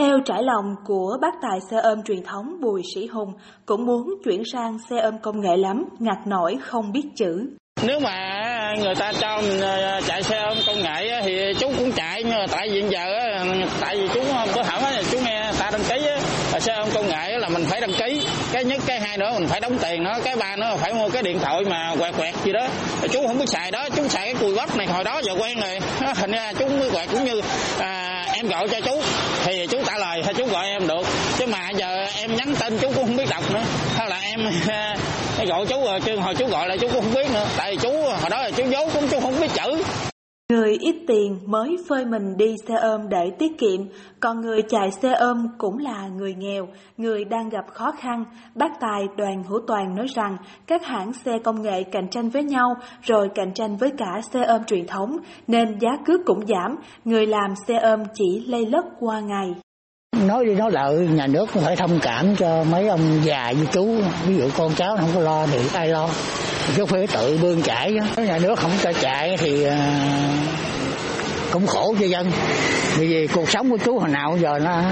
theo 0.01 0.19
trải 0.25 0.43
lòng 0.43 0.75
của 0.85 1.19
bác 1.21 1.35
tài 1.43 1.59
xe 1.71 1.77
ôm 1.83 2.03
truyền 2.03 2.23
thống 2.23 2.61
Bùi 2.61 2.83
Sĩ 2.95 3.07
Hùng 3.07 3.33
cũng 3.67 3.87
muốn 3.87 4.09
chuyển 4.25 4.43
sang 4.53 4.79
xe 4.91 4.97
ôm 5.01 5.15
công 5.23 5.41
nghệ 5.41 5.57
lắm, 5.57 5.85
ngặt 5.99 6.27
nổi 6.27 6.57
không 6.63 6.93
biết 6.93 7.03
chữ. 7.17 7.49
Nếu 7.83 8.01
mà 8.01 8.47
người 8.83 8.95
ta 8.95 9.13
cho 9.21 9.41
mình 9.43 9.61
chạy 10.07 10.23
xe 10.23 10.39
ôm 10.39 10.59
công 10.67 10.83
nghệ 10.83 11.21
thì 11.23 11.55
chú 11.59 11.69
cũng 11.79 11.93
chạy 11.93 12.25
nhưng 12.25 12.35
mà 12.35 12.47
tại 12.51 12.69
vì 12.71 12.83
giờ 12.89 13.07
tại 13.81 13.97
vì 13.97 14.09
chú 14.15 14.21
bữa 14.55 14.63
hỏng 14.63 14.83
chú 15.11 15.19
nghe 15.25 15.53
ta 15.59 15.71
đăng 15.71 15.83
ký 15.89 16.07
xe 16.61 16.75
ôm 16.75 16.89
công 16.95 17.09
nghệ 17.09 17.39
là 17.39 17.49
mình 17.49 17.65
phải 17.65 17.81
đăng 17.81 17.93
ký 17.93 18.27
cái 18.53 18.65
nhất 18.65 18.81
cái 18.87 19.01
hai 19.17 19.31
nữa 19.31 19.39
mình 19.39 19.49
phải 19.49 19.61
đóng 19.61 19.79
tiền 19.83 20.05
nữa 20.05 20.19
cái 20.25 20.37
ba 20.37 20.57
nữa 20.57 20.77
phải 20.81 20.95
mua 20.95 21.09
cái 21.09 21.23
điện 21.23 21.39
thoại 21.41 21.65
mà 21.65 21.95
quẹt 21.99 22.15
quẹt 22.17 22.35
gì 22.45 22.53
đó. 22.53 22.69
Chú 23.13 23.27
không 23.27 23.39
biết 23.39 23.49
xài 23.49 23.71
đó 23.71 23.89
chú 23.97 24.09
xài 24.09 24.25
cái 24.25 24.35
cùi 24.41 24.55
bắp 24.55 24.77
này 24.77 24.87
hồi 24.87 25.05
đó 25.05 25.21
giờ 25.25 25.33
quen 25.41 25.61
rồi. 25.61 25.79
Hình 26.15 26.31
ra 26.31 26.53
chú 26.59 26.69
mới 26.69 26.91
quẹt 26.91 27.09
cũng 27.11 27.25
như 27.25 27.41
à, 27.79 28.25
em 28.33 28.49
gọi 28.49 28.69
cho 28.69 28.81
chú 28.81 29.03
thì 29.45 29.67
chú 29.67 29.79
trả 29.87 29.99
lời 29.99 30.23
hay 30.25 30.35
chú 30.35 30.47
gọi 30.47 30.67
em 30.67 30.89
được. 30.89 31.07
Chứ 31.39 31.47
mà 31.47 31.71
giờ 31.71 32.07
em 32.15 32.37
nhắn 32.37 32.55
tin 32.61 32.79
chú 32.79 32.89
cũng 32.95 33.07
không 33.07 33.17
biết 33.17 33.31
đọc 33.31 33.53
nữa. 33.53 33.63
Hay 33.97 34.09
là 34.09 34.21
em 34.23 34.51
gọi 35.49 35.67
chú 35.67 35.85
rồi 35.85 36.01
hồi 36.21 36.35
chú 36.35 36.47
gọi 36.47 36.69
là 36.69 36.77
chú 36.77 36.89
cũng 36.89 37.03
không 37.03 37.15
biết 37.15 37.31
nữa. 37.31 37.47
Tại 37.57 37.71
vì 37.71 37.77
chú 37.83 37.93
hồi 37.93 38.31
đó 38.31 38.43
là 38.43 38.51
chú 38.51 38.65
giấu 38.71 38.91
cũng 38.95 39.09
chú 39.09 39.21
không 39.21 39.41
biết 39.41 39.51
chữ. 39.55 39.83
Người 40.53 40.77
ít 40.81 40.97
tiền 41.07 41.39
mới 41.47 41.77
phơi 41.89 42.05
mình 42.05 42.37
đi 42.37 42.55
xe 42.69 42.75
ôm 42.75 43.09
để 43.09 43.31
tiết 43.39 43.59
kiệm, 43.59 43.81
còn 44.21 44.41
người 44.41 44.63
chạy 44.63 44.91
xe 44.91 45.13
ôm 45.13 45.49
cũng 45.59 45.79
là 45.79 46.09
người 46.09 46.35
nghèo, 46.35 46.69
người 46.97 47.25
đang 47.25 47.49
gặp 47.49 47.65
khó 47.73 47.93
khăn. 48.01 48.25
Bác 48.55 48.81
Tài 48.81 49.03
Đoàn 49.17 49.43
Hữu 49.49 49.61
Toàn 49.67 49.97
nói 49.97 50.07
rằng 50.15 50.37
các 50.67 50.87
hãng 50.87 51.13
xe 51.13 51.39
công 51.45 51.63
nghệ 51.63 51.83
cạnh 51.83 52.09
tranh 52.11 52.29
với 52.29 52.43
nhau 52.43 52.75
rồi 53.03 53.29
cạnh 53.35 53.55
tranh 53.55 53.77
với 53.77 53.91
cả 53.99 54.21
xe 54.33 54.45
ôm 54.45 54.65
truyền 54.65 54.87
thống 54.87 55.17
nên 55.47 55.79
giá 55.79 55.91
cước 56.07 56.21
cũng 56.27 56.47
giảm, 56.47 56.77
người 57.05 57.27
làm 57.27 57.55
xe 57.69 57.79
ôm 57.79 58.03
chỉ 58.15 58.45
lây 58.47 58.67
lất 58.67 58.85
qua 59.01 59.21
ngày. 59.21 59.55
Nói 60.27 60.45
đi 60.45 60.55
nói 60.55 60.71
lại 60.71 60.95
nhà 60.95 61.27
nước 61.27 61.47
cũng 61.55 61.63
phải 61.63 61.77
thông 61.77 61.99
cảm 62.03 62.37
cho 62.37 62.65
mấy 62.71 62.89
ông 62.89 63.01
già 63.23 63.51
như 63.51 63.67
chú, 63.73 63.87
ví 64.27 64.37
dụ 64.37 64.49
con 64.59 64.73
cháu 64.77 64.97
không 64.97 65.11
có 65.15 65.21
lo 65.21 65.47
thì 65.47 65.59
ai 65.75 65.89
lo, 65.89 66.09
chứ 66.77 66.87
phải 66.87 67.07
tự 67.07 67.39
bươn 67.43 67.63
chải, 67.63 67.93
chứ. 67.93 68.23
Nhà 68.23 68.39
nước 68.39 68.59
không 68.59 68.73
cho 68.83 68.93
chạy 68.93 69.37
thì 69.37 69.65
ờ, 69.65 69.77
cũng 71.51 71.67
khổ 71.67 71.95
cho 72.01 72.07
dân, 72.07 72.31
vì, 72.99 73.07
vì 73.07 73.27
cuộc 73.27 73.51
sống 73.51 73.71
của 73.71 73.79
chú 73.85 73.99
hồi 73.99 74.09
nào 74.09 74.39
giờ 74.41 74.59
nó 74.59 74.83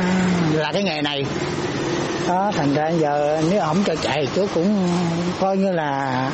là 0.53 0.73
cái 0.73 0.83
nghề 0.83 1.03
này. 1.03 1.25
Đó, 2.29 2.51
thành 2.55 2.75
ra 2.75 2.89
giờ 2.89 3.43
nếu 3.51 3.61
không 3.61 3.77
cho 3.87 3.95
chạy 3.95 4.29
chú 4.35 4.47
cũng 4.55 4.89
coi 5.41 5.57
như 5.57 5.73
là 5.73 6.31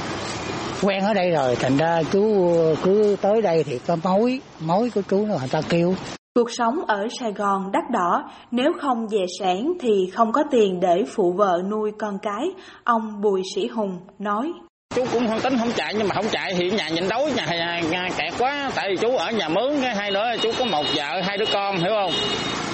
quen 0.82 1.04
ở 1.04 1.14
đây 1.14 1.30
rồi 1.30 1.56
thành 1.56 1.76
ra 1.76 2.02
chú 2.12 2.52
cứ 2.82 3.16
tới 3.20 3.42
đây 3.42 3.64
thì 3.64 3.78
có 3.87 3.97
mối 4.04 4.40
mối 4.61 4.90
của 4.94 5.02
chú 5.11 5.26
nó 5.26 5.35
người 5.38 5.49
ta 5.50 5.61
kêu 5.68 5.94
Cuộc 6.35 6.50
sống 6.50 6.75
ở 6.87 7.06
Sài 7.20 7.32
Gòn 7.32 7.73
đắt 7.73 7.82
đỏ, 7.90 8.30
nếu 8.50 8.73
không 8.80 9.06
về 9.11 9.25
sản 9.40 9.73
thì 9.80 10.11
không 10.14 10.32
có 10.32 10.44
tiền 10.50 10.80
để 10.80 11.04
phụ 11.14 11.32
vợ 11.32 11.62
nuôi 11.70 11.90
con 11.99 12.18
cái, 12.23 12.50
ông 12.85 13.20
Bùi 13.20 13.42
Sĩ 13.54 13.66
Hùng 13.66 13.99
nói. 14.18 14.52
Chú 14.97 15.06
cũng 15.12 15.28
không 15.28 15.40
tính 15.40 15.59
không 15.59 15.73
chạy 15.76 15.94
nhưng 15.94 16.09
mà 16.09 16.14
không 16.14 16.28
chạy 16.28 16.54
thì 16.54 16.70
nhà 16.70 16.88
nhịn 16.88 17.09
đói 17.09 17.32
nhà, 17.37 17.44
nhà, 17.44 17.80
nhà 17.90 18.09
kẹt 18.18 18.32
quá. 18.38 18.70
Tại 18.75 18.88
vì 18.90 18.97
chú 18.97 19.16
ở 19.16 19.30
nhà 19.30 19.49
mướn 19.49 19.82
cái 19.82 19.94
hai 19.94 20.11
nữa 20.11 20.32
chú 20.42 20.52
có 20.59 20.64
một 20.64 20.87
vợ 20.94 21.20
hai 21.25 21.38
đứa 21.38 21.44
con 21.52 21.78
hiểu 21.78 21.92
không? 21.94 22.12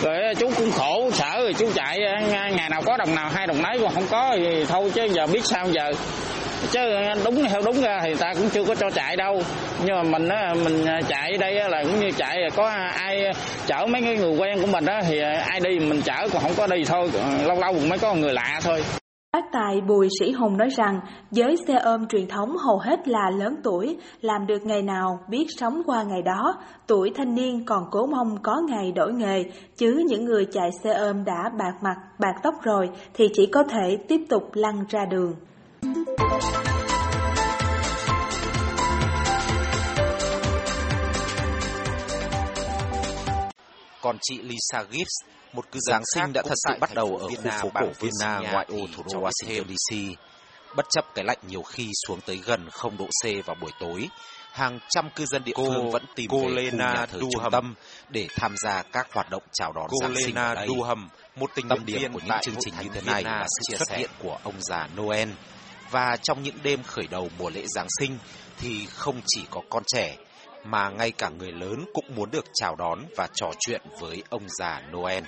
Rồi 0.03 0.35
chú 0.39 0.51
cũng 0.57 0.71
khổ 0.73 1.11
sợ 1.13 1.41
rồi 1.41 1.55
chú 1.59 1.71
chạy 1.75 1.99
ngày 2.31 2.69
nào 2.71 2.83
có 2.85 2.97
đồng 2.97 3.15
nào 3.15 3.31
hai 3.35 3.47
đồng 3.47 3.63
nấy 3.63 3.79
còn 3.83 3.95
không 3.95 4.07
có 4.11 4.37
thì 4.37 4.65
thôi 4.65 4.91
chứ 4.95 5.05
giờ 5.05 5.27
biết 5.27 5.45
sao 5.45 5.69
giờ. 5.71 5.93
Chứ 6.71 6.81
đúng 7.25 7.45
theo 7.49 7.63
đúng 7.63 7.81
ra 7.81 8.01
thì 8.05 8.15
ta 8.15 8.35
cũng 8.35 8.51
chưa 8.51 8.65
có 8.65 8.75
cho 8.75 8.91
chạy 8.91 9.17
đâu. 9.17 9.43
Nhưng 9.85 9.97
mà 9.97 10.03
mình 10.03 10.29
á 10.29 10.55
mình 10.65 10.87
à, 10.87 11.01
chạy 11.09 11.33
đây 11.39 11.55
là 11.55 11.83
cũng 11.83 12.01
như 12.01 12.11
chạy 12.17 12.43
à, 12.43 12.49
có 12.57 12.69
ai 12.95 13.33
chở 13.67 13.87
mấy 13.87 14.03
cái 14.03 14.17
người 14.17 14.37
quen 14.37 14.61
của 14.61 14.67
mình 14.67 14.85
đó 14.85 15.01
thì 15.09 15.21
à, 15.21 15.45
ai 15.47 15.61
đi 15.61 15.79
mình 15.79 16.03
chở 16.03 16.29
còn 16.33 16.43
không 16.43 16.55
có 16.57 16.67
đi 16.67 16.85
thôi 16.85 17.11
lâu 17.45 17.61
lâu 17.61 17.73
mới 17.73 17.99
có 17.99 18.15
người 18.15 18.33
lạ 18.33 18.61
thôi. 18.63 18.83
Bác 19.37 19.53
Tài 19.53 19.81
Bùi 19.81 20.09
Sĩ 20.21 20.33
Hùng 20.33 20.57
nói 20.57 20.69
rằng 20.69 21.01
giới 21.31 21.57
xe 21.67 21.75
ôm 21.75 22.07
truyền 22.09 22.29
thống 22.29 22.57
hầu 22.57 22.79
hết 22.79 23.09
là 23.09 23.31
lớn 23.31 23.57
tuổi, 23.63 23.97
làm 24.21 24.47
được 24.47 24.63
ngày 24.65 24.83
nào 24.83 25.19
biết 25.29 25.47
sống 25.49 25.83
qua 25.87 26.03
ngày 26.03 26.23
đó, 26.23 26.55
tuổi 26.87 27.13
thanh 27.17 27.35
niên 27.35 27.65
còn 27.67 27.85
cố 27.91 28.07
mong 28.07 28.39
có 28.43 28.61
ngày 28.69 28.93
đổi 28.93 29.13
nghề, 29.13 29.45
chứ 29.77 30.03
những 30.09 30.25
người 30.25 30.47
chạy 30.53 30.71
xe 30.83 30.93
ôm 30.93 31.25
đã 31.25 31.51
bạc 31.59 31.75
mặt, 31.83 31.97
bạc 32.19 32.35
tóc 32.43 32.55
rồi 32.63 32.89
thì 33.15 33.29
chỉ 33.35 33.47
có 33.47 33.63
thể 33.71 33.97
tiếp 34.09 34.21
tục 34.29 34.43
lăn 34.55 34.85
ra 34.89 35.05
đường. 35.05 35.35
Còn 44.03 44.17
chị 44.23 44.39
Lisa 44.43 44.85
Gibbs, 44.91 45.36
một 45.53 45.73
cư 45.73 45.81
dân 45.83 46.03
sinh 46.15 46.33
đã 46.33 46.43
thật 46.43 46.55
sự 46.65 46.75
bắt 46.81 46.95
đầu 46.95 47.17
ở 47.17 47.29
khu 47.29 47.51
phố 47.63 47.71
cổ 47.75 47.87
Vienna 48.01 48.51
ngoại 48.53 48.67
ô 48.69 48.79
thủ 48.97 49.03
đô 49.13 49.21
Washington 49.21 49.65
DC. 49.65 50.19
Bất 50.77 50.87
chấp 50.91 51.05
cái 51.15 51.25
lạnh 51.25 51.39
nhiều 51.49 51.63
khi 51.63 51.91
xuống 52.07 52.21
tới 52.27 52.41
gần 52.45 52.71
0 52.71 52.97
độ 52.97 53.07
C 53.07 53.47
vào 53.47 53.57
buổi 53.61 53.71
tối, 53.81 54.09
hàng 54.53 54.79
trăm 54.91 55.11
cư 55.11 55.27
dân 55.27 55.45
địa 55.45 55.53
cô, 55.55 55.65
phương 55.65 55.91
vẫn 55.91 56.05
tìm 56.15 56.31
cô 56.31 56.49
về 56.49 56.71
khu 56.71 56.77
nhà 56.77 57.07
thờ 57.07 57.19
trung 57.21 57.51
tâm 57.53 57.75
để 58.09 58.29
tham 58.37 58.55
gia 58.65 58.83
các 58.83 59.09
hoạt 59.13 59.31
động 59.31 59.43
chào 59.53 59.73
đón 59.73 59.87
cô 59.89 59.97
Giáng 60.01 60.15
sinh 60.25 60.35
ở 60.35 60.55
đây. 60.55 60.67
Duham, 60.69 61.09
một 61.37 61.51
tình 61.55 61.69
tâm 61.69 61.87
điểm 61.87 62.13
của 62.13 62.21
những 62.25 62.39
chương 62.43 62.55
trình 62.61 62.75
như 62.83 62.89
thế 62.95 63.01
này 63.01 63.25
là 63.25 63.47
sự 63.59 63.77
xuất 63.77 63.99
hiện 63.99 64.11
của 64.19 64.39
ông 64.43 64.55
già 64.61 64.89
Noel. 64.97 65.29
Và 65.91 66.17
trong 66.23 66.43
những 66.43 66.57
đêm 66.63 66.83
khởi 66.83 67.07
đầu 67.11 67.29
mùa 67.39 67.51
lễ 67.51 67.65
Giáng 67.75 67.87
sinh 68.01 68.19
thì 68.59 68.87
không 68.87 69.21
chỉ 69.27 69.45
có 69.51 69.61
con 69.71 69.83
trẻ 69.87 70.17
mà 70.67 70.91
ngay 70.91 71.11
cả 71.11 71.29
người 71.29 71.53
lớn 71.53 71.85
cũng 71.95 72.15
muốn 72.15 72.31
được 72.31 72.45
chào 72.55 72.77
đón 72.77 72.99
và 73.17 73.29
trò 73.35 73.51
chuyện 73.59 73.81
với 74.01 74.23
ông 74.31 74.47
già 74.49 74.83
Noel. 74.93 75.25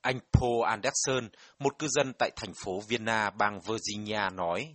Anh 0.00 0.18
Paul 0.32 0.64
Anderson, 0.66 1.28
một 1.58 1.78
cư 1.78 1.88
dân 1.88 2.12
tại 2.18 2.30
thành 2.36 2.52
phố 2.64 2.80
Vienna, 2.88 3.30
bang 3.30 3.60
Virginia 3.60 4.30
nói, 4.32 4.74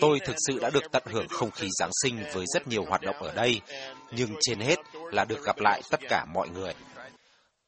Tôi 0.00 0.20
thực 0.20 0.36
sự 0.46 0.58
đã 0.58 0.70
được 0.70 0.84
tận 0.92 1.02
hưởng 1.06 1.28
không 1.28 1.50
khí 1.50 1.68
Giáng 1.78 1.90
sinh 2.02 2.24
với 2.32 2.44
rất 2.54 2.68
nhiều 2.68 2.84
hoạt 2.88 3.02
động 3.02 3.16
ở 3.16 3.32
đây, 3.34 3.60
nhưng 4.12 4.34
trên 4.40 4.60
hết 4.60 4.78
là 4.92 5.24
được 5.24 5.44
gặp 5.44 5.58
lại 5.58 5.82
tất 5.90 6.00
cả 6.08 6.24
mọi 6.34 6.48
người. 6.48 6.74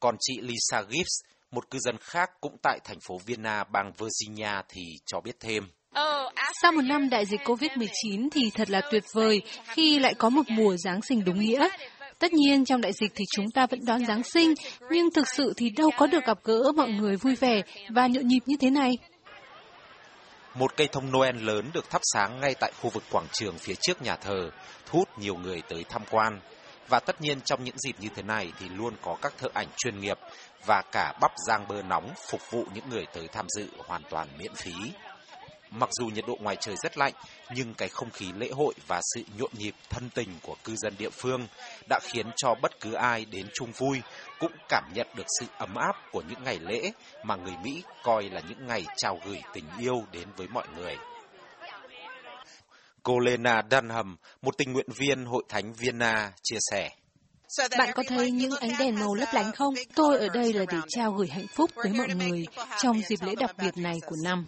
Còn 0.01 0.17
chị 0.21 0.41
Lisa 0.41 0.83
Gibbs, 0.83 1.21
một 1.51 1.71
cư 1.71 1.79
dân 1.79 1.97
khác 2.01 2.31
cũng 2.41 2.57
tại 2.63 2.79
thành 2.85 3.01
phố 3.01 3.19
Vienna, 3.27 3.65
bang 3.65 3.93
Virginia 3.99 4.63
thì 4.69 4.83
cho 5.07 5.21
biết 5.21 5.37
thêm. 5.41 5.69
Sau 6.63 6.73
một 6.73 6.83
năm 6.83 7.11
đại 7.11 7.27
dịch 7.27 7.41
COVID-19 7.45 8.29
thì 8.33 8.51
thật 8.55 8.71
là 8.71 8.81
tuyệt 8.91 9.05
vời 9.13 9.43
khi 9.65 9.99
lại 9.99 10.15
có 10.15 10.29
một 10.29 10.43
mùa 10.49 10.77
Giáng 10.77 11.03
sinh 11.03 11.25
đúng 11.25 11.41
nghĩa. 11.41 11.69
Tất 12.19 12.33
nhiên 12.33 12.65
trong 12.65 12.81
đại 12.81 12.93
dịch 12.93 13.13
thì 13.15 13.25
chúng 13.37 13.47
ta 13.55 13.67
vẫn 13.67 13.81
đón 13.87 14.07
Giáng 14.07 14.23
sinh, 14.23 14.55
nhưng 14.91 15.11
thực 15.11 15.29
sự 15.29 15.53
thì 15.57 15.71
đâu 15.71 15.91
có 15.97 16.07
được 16.07 16.25
gặp 16.25 16.39
gỡ 16.45 16.73
mọi 16.77 16.91
người 16.91 17.17
vui 17.17 17.35
vẻ 17.35 17.63
và 17.89 18.07
nhộn 18.07 18.27
nhịp 18.27 18.41
như 18.47 18.57
thế 18.61 18.71
này. 18.71 18.99
Một 20.55 20.77
cây 20.77 20.89
thông 20.93 21.13
Noel 21.13 21.37
lớn 21.37 21.71
được 21.75 21.91
thắp 21.91 22.01
sáng 22.03 22.41
ngay 22.41 22.55
tại 22.61 22.73
khu 22.81 22.91
vực 22.91 23.03
quảng 23.11 23.27
trường 23.33 23.59
phía 23.59 23.75
trước 23.81 24.03
nhà 24.03 24.17
thờ, 24.17 24.51
thu 24.87 24.99
hút 24.99 25.09
nhiều 25.19 25.35
người 25.35 25.63
tới 25.69 25.85
tham 25.89 26.03
quan. 26.11 26.41
Và 26.89 27.01
tất 27.01 27.21
nhiên 27.21 27.41
trong 27.41 27.65
những 27.65 27.79
dịp 27.79 27.95
như 28.01 28.09
thế 28.17 28.23
này 28.23 28.53
thì 28.61 28.69
luôn 28.69 28.95
có 29.03 29.17
các 29.23 29.33
thợ 29.39 29.49
ảnh 29.55 29.69
chuyên 29.77 30.01
nghiệp 30.01 30.19
và 30.67 30.83
cả 30.93 31.13
bắp 31.21 31.33
rang 31.49 31.69
bơ 31.69 31.83
nóng 31.83 32.11
phục 32.31 32.51
vụ 32.51 32.65
những 32.75 32.85
người 32.91 33.07
tới 33.15 33.29
tham 33.33 33.47
dự 33.49 33.69
hoàn 33.79 34.03
toàn 34.11 34.29
miễn 34.39 34.55
phí. 34.55 34.73
Mặc 35.71 35.89
dù 35.93 36.07
nhiệt 36.07 36.25
độ 36.27 36.39
ngoài 36.41 36.57
trời 36.61 36.75
rất 36.83 36.99
lạnh, 36.99 37.13
nhưng 37.55 37.75
cái 37.75 37.89
không 37.89 38.11
khí 38.11 38.27
lễ 38.37 38.51
hội 38.51 38.75
và 38.87 39.01
sự 39.15 39.23
nhộn 39.39 39.51
nhịp 39.59 39.75
thân 39.91 40.11
tình 40.15 40.29
của 40.43 40.57
cư 40.65 40.77
dân 40.77 40.95
địa 40.99 41.11
phương 41.11 41.47
đã 41.89 42.01
khiến 42.03 42.27
cho 42.37 42.55
bất 42.63 42.81
cứ 42.81 42.93
ai 42.93 43.25
đến 43.25 43.47
chung 43.55 43.73
vui 43.73 44.01
cũng 44.39 44.53
cảm 44.69 44.85
nhận 44.95 45.07
được 45.17 45.27
sự 45.41 45.47
ấm 45.59 45.75
áp 45.75 45.97
của 46.13 46.23
những 46.29 46.45
ngày 46.45 46.59
lễ 46.59 46.93
mà 47.25 47.37
người 47.37 47.55
Mỹ 47.65 47.83
coi 48.03 48.31
là 48.31 48.41
những 48.49 48.67
ngày 48.67 48.85
chào 48.97 49.19
gửi 49.27 49.43
tình 49.53 49.65
yêu 49.79 50.05
đến 50.13 50.29
với 50.37 50.49
mọi 50.49 50.67
người. 50.77 50.97
Cô 53.03 53.19
Lena 53.19 53.63
Dunham, 53.71 54.17
một 54.43 54.59
tình 54.59 54.73
nguyện 54.73 54.89
viên 54.97 55.25
Hội 55.25 55.43
Thánh 55.49 55.73
Vienna, 55.73 56.33
chia 56.43 56.59
sẻ. 56.71 56.91
Bạn 57.79 57.91
có 57.95 58.03
thấy 58.09 58.31
những 58.31 58.57
ánh 58.61 58.71
đèn 58.79 59.01
màu 59.01 59.15
lấp 59.15 59.29
lánh 59.33 59.53
không? 59.53 59.75
Tôi 59.95 60.19
ở 60.19 60.29
đây 60.29 60.53
là 60.53 60.65
để 60.69 60.79
trao 60.89 61.13
gửi 61.13 61.29
hạnh 61.29 61.47
phúc 61.55 61.71
tới 61.83 61.93
mọi 61.93 62.09
người 62.09 62.47
trong 62.83 63.01
dịp 63.09 63.19
lễ 63.23 63.35
đặc 63.35 63.51
biệt 63.59 63.77
này 63.77 63.97
của 64.07 64.17
năm. 64.25 64.47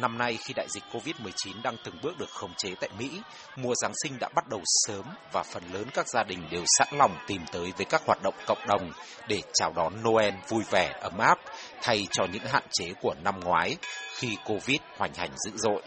Năm 0.00 0.18
nay 0.18 0.38
khi 0.44 0.54
đại 0.54 0.66
dịch 0.68 0.84
Covid-19 0.92 1.62
đang 1.62 1.76
từng 1.84 1.94
bước 2.02 2.18
được 2.18 2.30
khống 2.30 2.54
chế 2.56 2.74
tại 2.80 2.90
Mỹ, 2.98 3.20
mùa 3.56 3.74
Giáng 3.82 3.92
sinh 4.02 4.18
đã 4.20 4.28
bắt 4.34 4.48
đầu 4.48 4.60
sớm 4.64 5.04
và 5.32 5.42
phần 5.42 5.62
lớn 5.72 5.84
các 5.94 6.08
gia 6.08 6.22
đình 6.22 6.38
đều 6.50 6.64
sẵn 6.78 6.88
lòng 6.98 7.16
tìm 7.26 7.42
tới 7.52 7.72
với 7.76 7.86
các 7.90 8.02
hoạt 8.06 8.22
động 8.22 8.34
cộng 8.46 8.66
đồng 8.66 8.90
để 9.28 9.40
chào 9.54 9.72
đón 9.76 9.92
Noel 10.02 10.34
vui 10.48 10.62
vẻ, 10.70 10.98
ấm 11.00 11.18
áp, 11.18 11.38
thay 11.82 12.06
cho 12.10 12.24
những 12.32 12.44
hạn 12.44 12.62
chế 12.70 12.86
của 13.02 13.14
năm 13.24 13.40
ngoái 13.40 13.76
khi 14.16 14.36
Covid 14.46 14.78
hoành 14.96 15.14
hành 15.14 15.30
dữ 15.44 15.50
dội. 15.54 15.82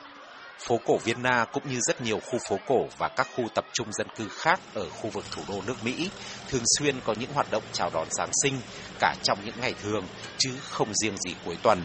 Phố 0.60 0.80
cổ 0.86 0.98
Vienna 0.98 1.46
cũng 1.54 1.70
như 1.70 1.80
rất 1.82 2.02
nhiều 2.02 2.20
khu 2.20 2.40
phố 2.50 2.58
cổ 2.68 2.88
và 2.98 3.08
các 3.08 3.28
khu 3.36 3.44
tập 3.56 3.66
trung 3.74 3.94
dân 3.94 4.08
cư 4.16 4.28
khác 4.30 4.60
ở 4.74 4.90
khu 4.90 5.10
vực 5.10 5.26
thủ 5.32 5.42
đô 5.48 5.62
nước 5.68 5.76
Mỹ 5.84 6.10
thường 6.50 6.64
xuyên 6.78 7.00
có 7.06 7.14
những 7.20 7.34
hoạt 7.34 7.52
động 7.52 7.64
chào 7.74 7.90
đón 7.94 8.08
Giáng 8.12 8.32
sinh 8.44 8.60
cả 9.00 9.16
trong 9.24 9.46
những 9.46 9.56
ngày 9.62 9.74
thường 9.84 10.06
chứ 10.38 10.52
không 10.70 10.94
riêng 10.94 11.18
gì 11.18 11.36
cuối 11.46 11.58
tuần 11.64 11.84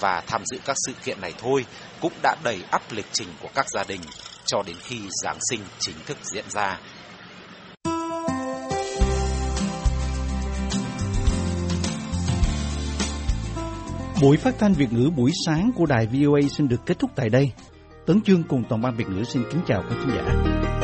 và 0.00 0.22
tham 0.26 0.42
dự 0.44 0.58
các 0.64 0.76
sự 0.86 0.92
kiện 1.04 1.20
này 1.20 1.32
thôi 1.38 1.66
cũng 2.00 2.12
đã 2.22 2.36
đầy 2.44 2.58
ắp 2.70 2.82
lịch 2.90 3.06
trình 3.12 3.28
của 3.42 3.48
các 3.54 3.66
gia 3.74 3.84
đình 3.84 4.00
cho 4.46 4.62
đến 4.66 4.76
khi 4.80 5.00
Giáng 5.22 5.38
sinh 5.50 5.60
chính 5.80 5.96
thức 6.06 6.18
diễn 6.22 6.44
ra. 6.50 6.78
Buổi 14.22 14.36
phát 14.36 14.54
thanh 14.58 14.72
Việt 14.72 14.92
ngữ 14.92 15.10
buổi 15.16 15.30
sáng 15.46 15.70
của 15.76 15.86
đài 15.86 16.06
VOA 16.06 16.40
xin 16.56 16.68
được 16.68 16.86
kết 16.86 16.98
thúc 16.98 17.10
tại 17.16 17.28
đây. 17.28 17.52
Tấn 18.06 18.20
Chương 18.22 18.42
cùng 18.42 18.64
toàn 18.68 18.82
ban 18.82 18.96
Việt 18.96 19.08
ngữ 19.08 19.24
xin 19.24 19.42
kính 19.52 19.60
chào 19.66 19.82
các 19.88 19.96
khán 19.98 20.16
giả. 20.16 20.83